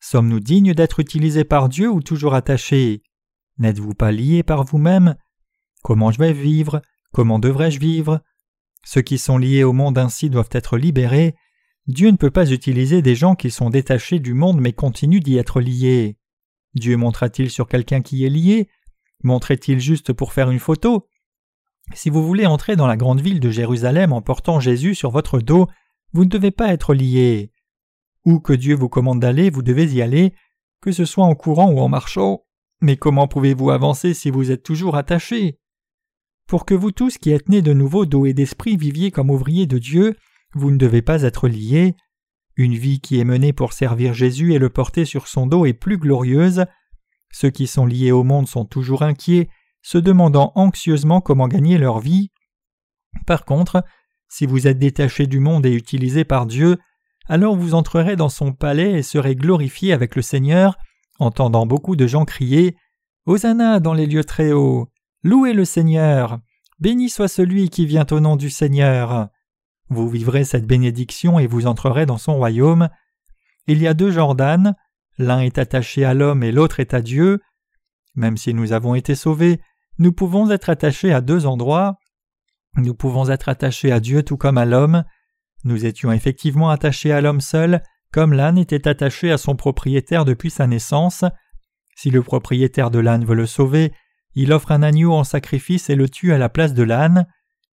[0.00, 3.02] Sommes-nous dignes d'être utilisés par Dieu ou toujours attachés?
[3.58, 5.14] N'êtes-vous pas liés par vous-même?
[5.82, 6.82] Comment je vais vivre?
[7.12, 8.20] Comment devrais-je vivre?
[8.84, 11.34] Ceux qui sont liés au monde ainsi doivent être libérés.
[11.86, 15.36] Dieu ne peut pas utiliser des gens qui sont détachés du monde mais continuent d'y
[15.36, 16.16] être liés.
[16.74, 18.68] Dieu montrera-t-il sur quelqu'un qui est lié?
[19.22, 21.08] Montrait-il juste pour faire une photo?
[21.92, 25.40] Si vous voulez entrer dans la grande ville de Jérusalem en portant Jésus sur votre
[25.40, 25.68] dos,
[26.12, 27.52] vous ne devez pas être lié.
[28.24, 30.32] Où que Dieu vous commande d'aller, vous devez y aller,
[30.80, 32.44] que ce soit en courant ou en marchant.
[32.80, 35.58] Mais comment pouvez-vous avancer si vous êtes toujours attaché?
[36.46, 39.66] Pour que vous tous qui êtes nés de nouveau d'eau et d'esprit viviez comme ouvriers
[39.66, 40.16] de Dieu,
[40.54, 41.96] vous ne devez pas être liés.
[42.56, 45.72] Une vie qui est menée pour servir Jésus et le porter sur son dos est
[45.72, 46.64] plus glorieuse.
[47.32, 49.48] Ceux qui sont liés au monde sont toujours inquiets,
[49.82, 52.30] se demandant anxieusement comment gagner leur vie.
[53.26, 53.84] Par contre,
[54.28, 56.78] si vous êtes détaché du monde et utilisé par Dieu,
[57.26, 60.76] alors vous entrerez dans son palais et serez glorifiés avec le Seigneur,
[61.18, 62.76] entendant beaucoup de gens crier
[63.26, 64.88] Hosanna dans les lieux très hauts.
[65.24, 66.38] Louez le Seigneur.
[66.80, 69.30] Béni soit celui qui vient au nom du Seigneur.
[69.88, 72.90] Vous vivrez cette bénédiction et vous entrerez dans son royaume.
[73.66, 74.76] Il y a deux Jordanes,
[75.16, 77.40] l'un est attaché à l'homme et l'autre est à Dieu.
[78.14, 79.62] Même si nous avons été sauvés,
[79.96, 81.96] nous pouvons être attachés à deux endroits.
[82.76, 85.04] Nous pouvons être attachés à Dieu tout comme à l'homme.
[85.64, 90.50] Nous étions effectivement attachés à l'homme seul, comme l'âne était attaché à son propriétaire depuis
[90.50, 91.24] sa naissance.
[91.96, 93.94] Si le propriétaire de l'âne veut le sauver,
[94.34, 97.26] il offre un agneau en sacrifice et le tue à la place de l'âne.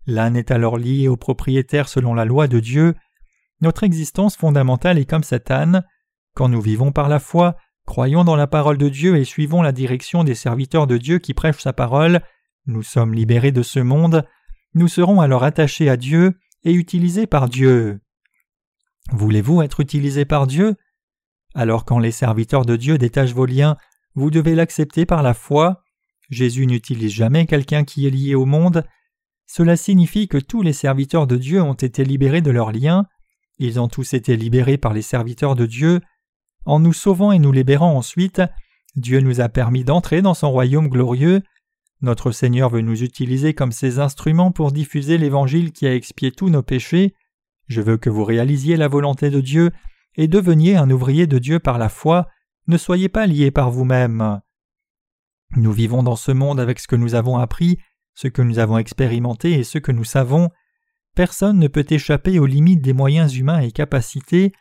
[0.05, 2.95] L'âne est alors lié au propriétaire selon la loi de Dieu.
[3.61, 5.83] Notre existence fondamentale est comme cet âne.
[6.33, 7.55] Quand nous vivons par la foi,
[7.85, 11.33] croyons dans la parole de Dieu et suivons la direction des serviteurs de Dieu qui
[11.33, 12.21] prêchent sa parole,
[12.65, 14.25] nous sommes libérés de ce monde,
[14.73, 17.99] nous serons alors attachés à Dieu et utilisés par Dieu.
[19.11, 20.75] Voulez-vous être utilisés par Dieu?
[21.53, 23.77] Alors quand les serviteurs de Dieu détachent vos liens,
[24.15, 25.83] vous devez l'accepter par la foi.
[26.31, 28.85] Jésus n'utilise jamais quelqu'un qui est lié au monde.
[29.45, 33.05] Cela signifie que tous les serviteurs de Dieu ont été libérés de leurs liens.
[33.59, 35.99] Ils ont tous été libérés par les serviteurs de Dieu.
[36.65, 38.41] En nous sauvant et nous libérant ensuite,
[38.95, 41.41] Dieu nous a permis d'entrer dans son royaume glorieux.
[42.01, 46.49] Notre Seigneur veut nous utiliser comme ses instruments pour diffuser l'Évangile qui a expié tous
[46.49, 47.13] nos péchés.
[47.67, 49.71] Je veux que vous réalisiez la volonté de Dieu
[50.15, 52.27] et deveniez un ouvrier de Dieu par la foi.
[52.67, 54.41] Ne soyez pas liés par vous-même.
[55.57, 57.77] Nous vivons dans ce monde avec ce que nous avons appris,
[58.13, 60.49] ce que nous avons expérimenté et ce que nous savons.
[61.15, 64.53] Personne ne peut échapper aux limites des moyens humains et capacités.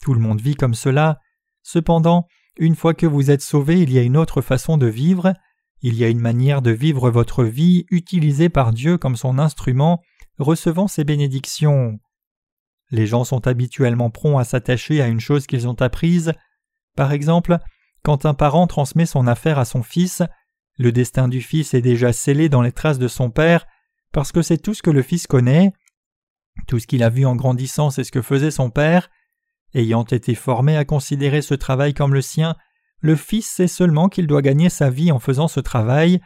[0.00, 1.18] Tout le monde vit comme cela.
[1.62, 2.26] Cependant,
[2.58, 5.34] une fois que vous êtes sauvé, il y a une autre façon de vivre.
[5.82, 10.00] Il y a une manière de vivre votre vie utilisée par Dieu comme son instrument,
[10.38, 11.98] recevant ses bénédictions.
[12.90, 16.32] Les gens sont habituellement prompts à s'attacher à une chose qu'ils ont apprise.
[16.96, 17.58] Par exemple,
[18.02, 20.22] quand un parent transmet son affaire à son fils,
[20.78, 23.66] le destin du fils est déjà scellé dans les traces de son père,
[24.12, 25.72] parce que c'est tout ce que le fils connaît.
[26.66, 29.10] Tout ce qu'il a vu en grandissant, c'est ce que faisait son père.
[29.74, 32.56] Ayant été formé à considérer ce travail comme le sien,
[33.00, 36.20] le Fils sait seulement qu'il doit gagner sa vie en faisant ce travail.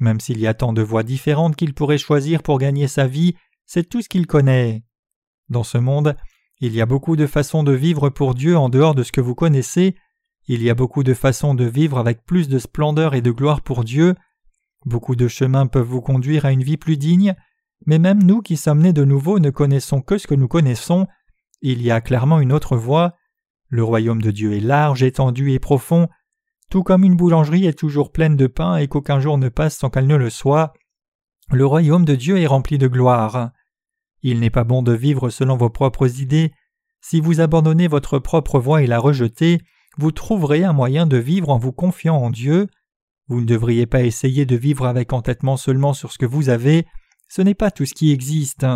[0.00, 3.34] Même s'il y a tant de voies différentes qu'il pourrait choisir pour gagner sa vie,
[3.66, 4.82] c'est tout ce qu'il connaît.
[5.48, 6.16] Dans ce monde,
[6.60, 9.20] il y a beaucoup de façons de vivre pour Dieu en dehors de ce que
[9.20, 9.94] vous connaissez,
[10.52, 13.60] il y a beaucoup de façons de vivre avec plus de splendeur et de gloire
[13.60, 14.16] pour Dieu,
[14.84, 17.36] beaucoup de chemins peuvent vous conduire à une vie plus digne,
[17.86, 21.06] mais même nous qui sommes nés de nouveau ne connaissons que ce que nous connaissons,
[21.62, 23.14] il y a clairement une autre voie,
[23.68, 26.08] le royaume de Dieu est large, étendu et profond,
[26.68, 29.88] tout comme une boulangerie est toujours pleine de pain et qu'aucun jour ne passe sans
[29.88, 30.72] qu'elle ne le soit,
[31.52, 33.52] le royaume de Dieu est rempli de gloire.
[34.22, 36.52] Il n'est pas bon de vivre selon vos propres idées.
[37.00, 39.60] Si vous abandonnez votre propre voie et la rejetez,
[40.00, 42.68] vous trouverez un moyen de vivre en vous confiant en Dieu.
[43.28, 46.86] Vous ne devriez pas essayer de vivre avec entêtement seulement sur ce que vous avez,
[47.28, 48.66] ce n'est pas tout ce qui existe.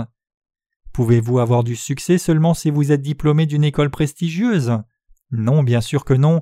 [0.92, 4.78] Pouvez-vous avoir du succès seulement si vous êtes diplômé d'une école prestigieuse?
[5.30, 6.40] Non, bien sûr que non.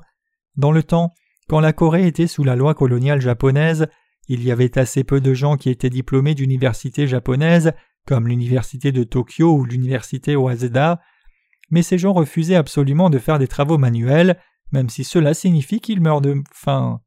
[0.56, 1.14] Dans le temps,
[1.48, 3.86] quand la Corée était sous la loi coloniale japonaise,
[4.28, 7.72] il y avait assez peu de gens qui étaient diplômés d'universités japonaises,
[8.04, 11.00] comme l'université de Tokyo ou l'université Waseda,
[11.70, 14.38] mais ces gens refusaient absolument de faire des travaux manuels,
[14.72, 17.00] même si cela signifie qu'ils meurent de faim.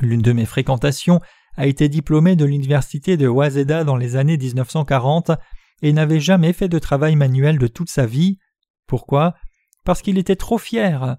[0.00, 1.20] L'une de mes fréquentations
[1.56, 5.32] a été diplômée de l'université de Waseda dans les années 1940
[5.82, 8.38] et n'avait jamais fait de travail manuel de toute sa vie.
[8.86, 9.34] Pourquoi?
[9.84, 11.16] Parce qu'il était trop fier.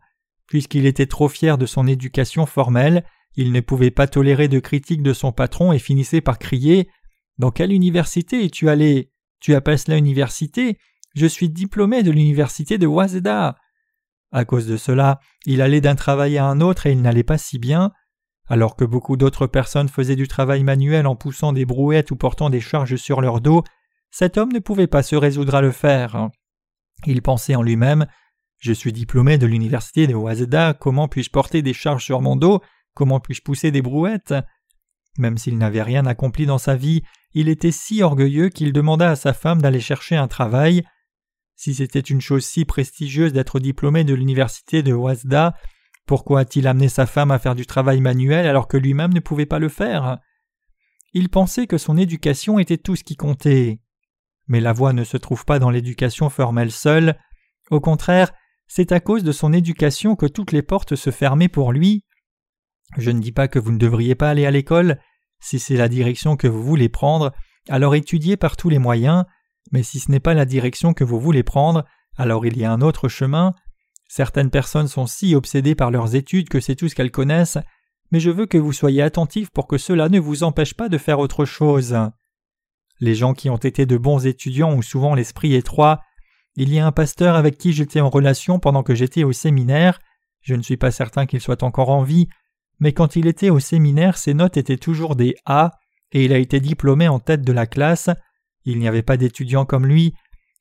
[0.48, 3.06] Puisqu'il était trop fier de son éducation formelle,
[3.36, 6.90] il ne pouvait pas tolérer de critiques de son patron et finissait par crier
[7.38, 9.12] Dans quelle université es-tu allé?
[9.40, 10.78] Tu appelles cela université?
[11.16, 13.58] Je suis diplômé de l'université de Waseda.
[14.34, 17.38] À cause de cela, il allait d'un travail à un autre et il n'allait pas
[17.38, 17.92] si bien.
[18.50, 22.50] Alors que beaucoup d'autres personnes faisaient du travail manuel en poussant des brouettes ou portant
[22.50, 23.64] des charges sur leur dos,
[24.10, 26.30] cet homme ne pouvait pas se résoudre à le faire.
[27.06, 28.08] Il pensait en lui-même
[28.58, 32.60] Je suis diplômé de l'université de Waseda, comment puis-je porter des charges sur mon dos?
[32.96, 34.34] Comment puis-je pousser des brouettes?
[35.20, 37.04] Même s'il n'avait rien accompli dans sa vie,
[37.34, 40.84] il était si orgueilleux qu'il demanda à sa femme d'aller chercher un travail.
[41.64, 45.56] Si c'était une chose si prestigieuse d'être diplômé de l'université de Waseda,
[46.06, 49.46] pourquoi a-t-il amené sa femme à faire du travail manuel alors que lui-même ne pouvait
[49.46, 50.18] pas le faire?
[51.14, 53.80] Il pensait que son éducation était tout ce qui comptait.
[54.48, 57.18] Mais la voie ne se trouve pas dans l'éducation formelle seule.
[57.72, 58.34] Au contraire,
[58.68, 62.04] c'est à cause de son éducation que toutes les portes se fermaient pour lui.
[62.98, 65.00] Je ne dis pas que vous ne devriez pas aller à l'école.
[65.40, 67.32] Si c'est la direction que vous voulez prendre,
[67.70, 69.24] alors étudiez par tous les moyens,
[69.72, 71.86] mais si ce n'est pas la direction que vous voulez prendre,
[72.18, 73.54] alors il y a un autre chemin.
[74.08, 77.58] Certaines personnes sont si obsédées par leurs études que c'est tout ce qu'elles connaissent,
[78.12, 80.98] mais je veux que vous soyez attentifs pour que cela ne vous empêche pas de
[80.98, 81.98] faire autre chose.
[83.00, 86.02] Les gens qui ont été de bons étudiants ont souvent l'esprit étroit.
[86.56, 90.00] Il y a un pasteur avec qui j'étais en relation pendant que j'étais au séminaire.
[90.42, 92.28] Je ne suis pas certain qu'il soit encore en vie,
[92.80, 95.72] mais quand il était au séminaire, ses notes étaient toujours des A,
[96.12, 98.10] et il a été diplômé en tête de la classe.
[98.66, 100.14] Il n'y avait pas d'étudiants comme lui.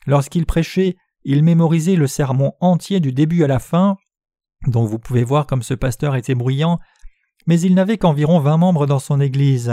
[0.07, 3.97] Lorsqu'il prêchait, il mémorisait le sermon entier du début à la fin,
[4.67, 6.81] dont vous pouvez voir comme ce pasteur était bruyant,
[7.47, 9.73] mais il n'avait qu'environ vingt membres dans son église.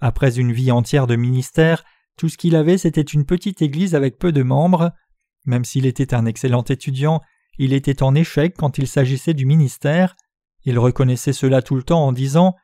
[0.00, 1.84] Après une vie entière de ministère,
[2.16, 4.92] tout ce qu'il avait c'était une petite église avec peu de membres.
[5.46, 7.20] Même s'il était un excellent étudiant,
[7.58, 10.16] il était en échec quand il s'agissait du ministère.
[10.64, 12.54] Il reconnaissait cela tout le temps en disant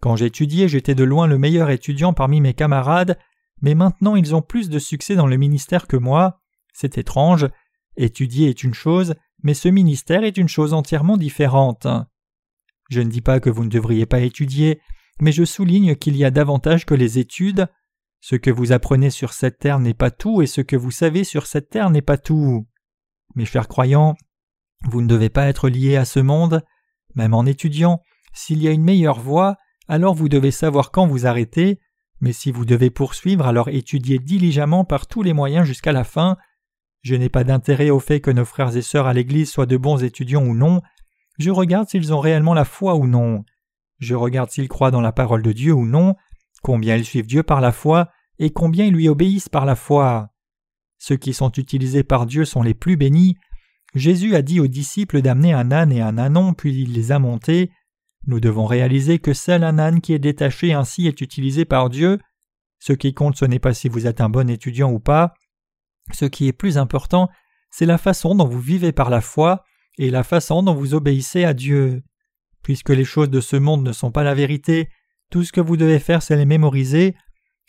[0.00, 3.18] Quand j'étudiais, j'étais de loin le meilleur étudiant parmi mes camarades,
[3.60, 6.40] mais maintenant ils ont plus de succès dans le ministère que moi.
[6.72, 7.48] C'est étrange.
[7.96, 11.86] Étudier est une chose, mais ce ministère est une chose entièrement différente.
[12.88, 14.80] Je ne dis pas que vous ne devriez pas étudier,
[15.20, 17.68] mais je souligne qu'il y a davantage que les études.
[18.20, 21.24] Ce que vous apprenez sur cette terre n'est pas tout, et ce que vous savez
[21.24, 22.66] sur cette terre n'est pas tout.
[23.34, 24.16] Mes chers croyants,
[24.84, 26.64] vous ne devez pas être liés à ce monde,
[27.14, 28.02] même en étudiant,
[28.32, 29.56] s'il y a une meilleure voie,
[29.88, 31.80] alors vous devez savoir quand vous arrêter,
[32.20, 36.36] mais si vous devez poursuivre, alors étudiez diligemment par tous les moyens jusqu'à la fin.
[37.02, 39.76] Je n'ai pas d'intérêt au fait que nos frères et sœurs à l'Église soient de
[39.76, 40.82] bons étudiants ou non,
[41.38, 43.44] je regarde s'ils ont réellement la foi ou non.
[43.98, 46.16] Je regarde s'ils croient dans la parole de Dieu ou non,
[46.62, 48.10] combien ils suivent Dieu par la foi,
[48.40, 50.30] et combien ils lui obéissent par la foi.
[50.98, 53.36] Ceux qui sont utilisés par Dieu sont les plus bénis,
[53.94, 57.18] Jésus a dit aux disciples d'amener un âne et un ânon, puis il les a
[57.18, 57.70] montés.
[58.26, 62.18] Nous devons réaliser que seul un âne qui est détaché ainsi est utilisé par Dieu.
[62.78, 65.34] Ce qui compte, ce n'est pas si vous êtes un bon étudiant ou pas.
[66.12, 67.28] Ce qui est plus important,
[67.70, 69.64] c'est la façon dont vous vivez par la foi
[69.98, 72.02] et la façon dont vous obéissez à Dieu.
[72.62, 74.88] Puisque les choses de ce monde ne sont pas la vérité,
[75.30, 77.14] tout ce que vous devez faire, c'est les mémoriser.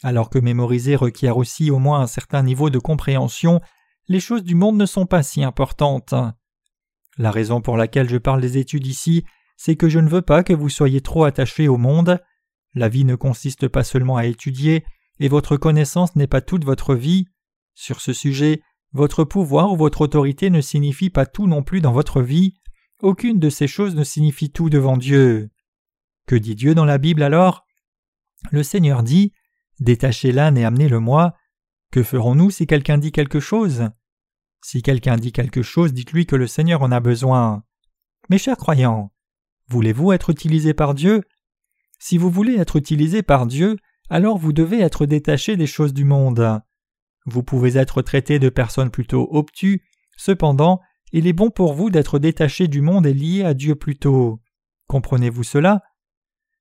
[0.03, 3.59] Alors que mémoriser requiert aussi au moins un certain niveau de compréhension,
[4.07, 6.13] les choses du monde ne sont pas si importantes.
[7.17, 9.25] La raison pour laquelle je parle des études ici,
[9.61, 12.23] c'est que je ne veux pas que vous soyez trop attachés au monde.
[12.75, 14.85] La vie ne consiste pas seulement à étudier,
[15.19, 17.25] et votre connaissance n'est pas toute votre vie.
[17.75, 18.61] Sur ce sujet,
[18.93, 22.53] votre pouvoir ou votre autorité ne signifie pas tout non plus dans votre vie.
[23.01, 25.49] Aucune de ces choses ne signifie tout devant Dieu.
[26.25, 27.65] Que dit Dieu dans la Bible alors?
[28.51, 29.33] Le Seigneur dit
[29.81, 31.35] Détachez l'âne et amenez-le-moi.
[31.91, 33.89] Que ferons-nous si quelqu'un dit quelque chose?
[34.63, 37.65] Si quelqu'un dit quelque chose, dites-lui que le Seigneur en a besoin.
[38.29, 39.11] Mes chers croyants,
[39.69, 41.21] voulez-vous être utilisé par Dieu?
[41.99, 43.77] Si vous voulez être utilisé par Dieu,
[44.09, 46.61] alors vous devez être détaché des choses du monde.
[47.25, 49.83] Vous pouvez être traité de personnes plutôt obtus,
[50.17, 50.79] cependant,
[51.11, 54.41] il est bon pour vous d'être détaché du monde et lié à Dieu plutôt.
[54.87, 55.81] Comprenez-vous cela?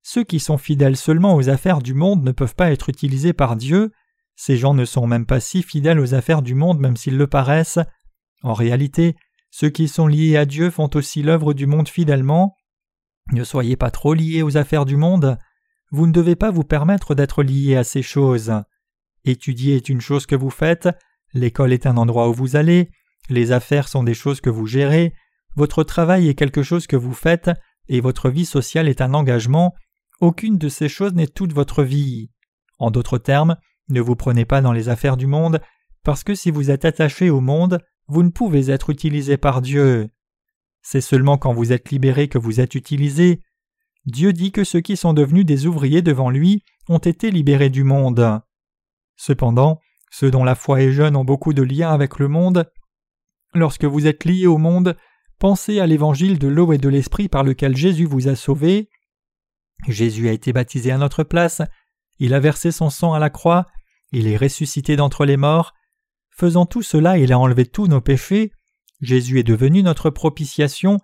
[0.03, 3.57] Ceux qui sont fidèles seulement aux affaires du monde ne peuvent pas être utilisés par
[3.57, 3.93] Dieu.
[4.37, 7.27] Ces gens ne sont même pas si fidèles aux affaires du monde même s'ils le
[7.27, 7.79] paraissent.
[8.43, 9.17] En réalité,
[9.51, 12.57] ceux qui sont liés à Dieu font aussi l'œuvre du monde fidèlement.
[13.33, 15.39] Ne soyez pas trop liés aux affaires du monde.
[15.91, 18.53] Vous ne devez pas vous permettre d'être lié à ces choses.
[19.25, 20.89] Étudier est une chose que vous faites,
[21.35, 22.91] l'école est un endroit où vous allez,
[23.29, 25.13] les affaires sont des choses que vous gérez,
[25.57, 27.51] votre travail est quelque chose que vous faites,
[27.89, 29.75] et votre vie sociale est un engagement,
[30.21, 32.31] aucune de ces choses n'est toute votre vie.
[32.79, 33.57] En d'autres termes,
[33.89, 35.61] ne vous prenez pas dans les affaires du monde,
[36.05, 40.09] parce que si vous êtes attaché au monde, vous ne pouvez être utilisé par Dieu.
[40.83, 43.41] C'est seulement quand vous êtes libéré que vous êtes utilisé.
[44.07, 47.85] Dieu dit que ceux qui sont devenus des ouvriers devant lui ont été libérés du
[47.85, 48.41] monde.
[49.17, 52.71] Cependant, ceux dont la foi est jeune ont beaucoup de liens avec le monde.
[53.55, 54.97] Lorsque vous êtes liés au monde,
[55.39, 58.89] pensez à l'évangile de l'eau et de l'esprit par lequel Jésus vous a sauvés.
[59.87, 61.63] Jésus a été baptisé à notre place,
[62.19, 63.67] il a versé son sang à la croix,
[64.11, 65.75] il est ressuscité d'entre les morts.
[66.31, 68.53] Faisant tout cela, il a enlevé tous nos péchés.
[69.01, 70.99] Jésus est devenu notre propitiation.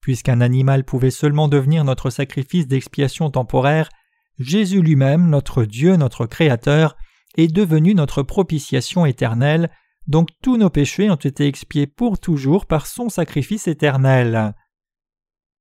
[0.00, 3.90] Puisqu'un animal pouvait seulement devenir notre sacrifice d'expiation temporaire,
[4.38, 6.96] Jésus lui-même, notre Dieu, notre Créateur,
[7.36, 9.70] est devenu notre propitiation éternelle,
[10.06, 14.54] donc tous nos péchés ont été expiés pour toujours par son sacrifice éternel.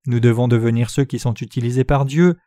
[0.06, 2.38] Nous devons devenir ceux qui sont utilisés par Dieu.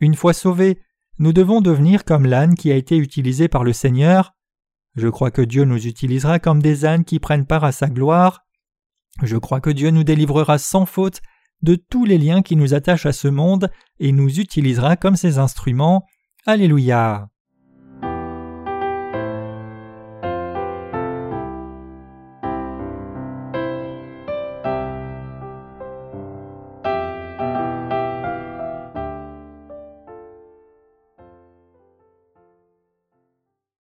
[0.00, 0.80] Une fois sauvés,
[1.18, 4.34] nous devons devenir comme l'âne qui a été utilisé par le Seigneur.
[4.94, 8.45] Je crois que Dieu nous utilisera comme des ânes qui prennent part à sa gloire.
[9.22, 11.20] Je crois que Dieu nous délivrera sans faute
[11.62, 15.38] de tous les liens qui nous attachent à ce monde et nous utilisera comme ses
[15.38, 16.04] instruments.
[16.44, 17.28] Alléluia.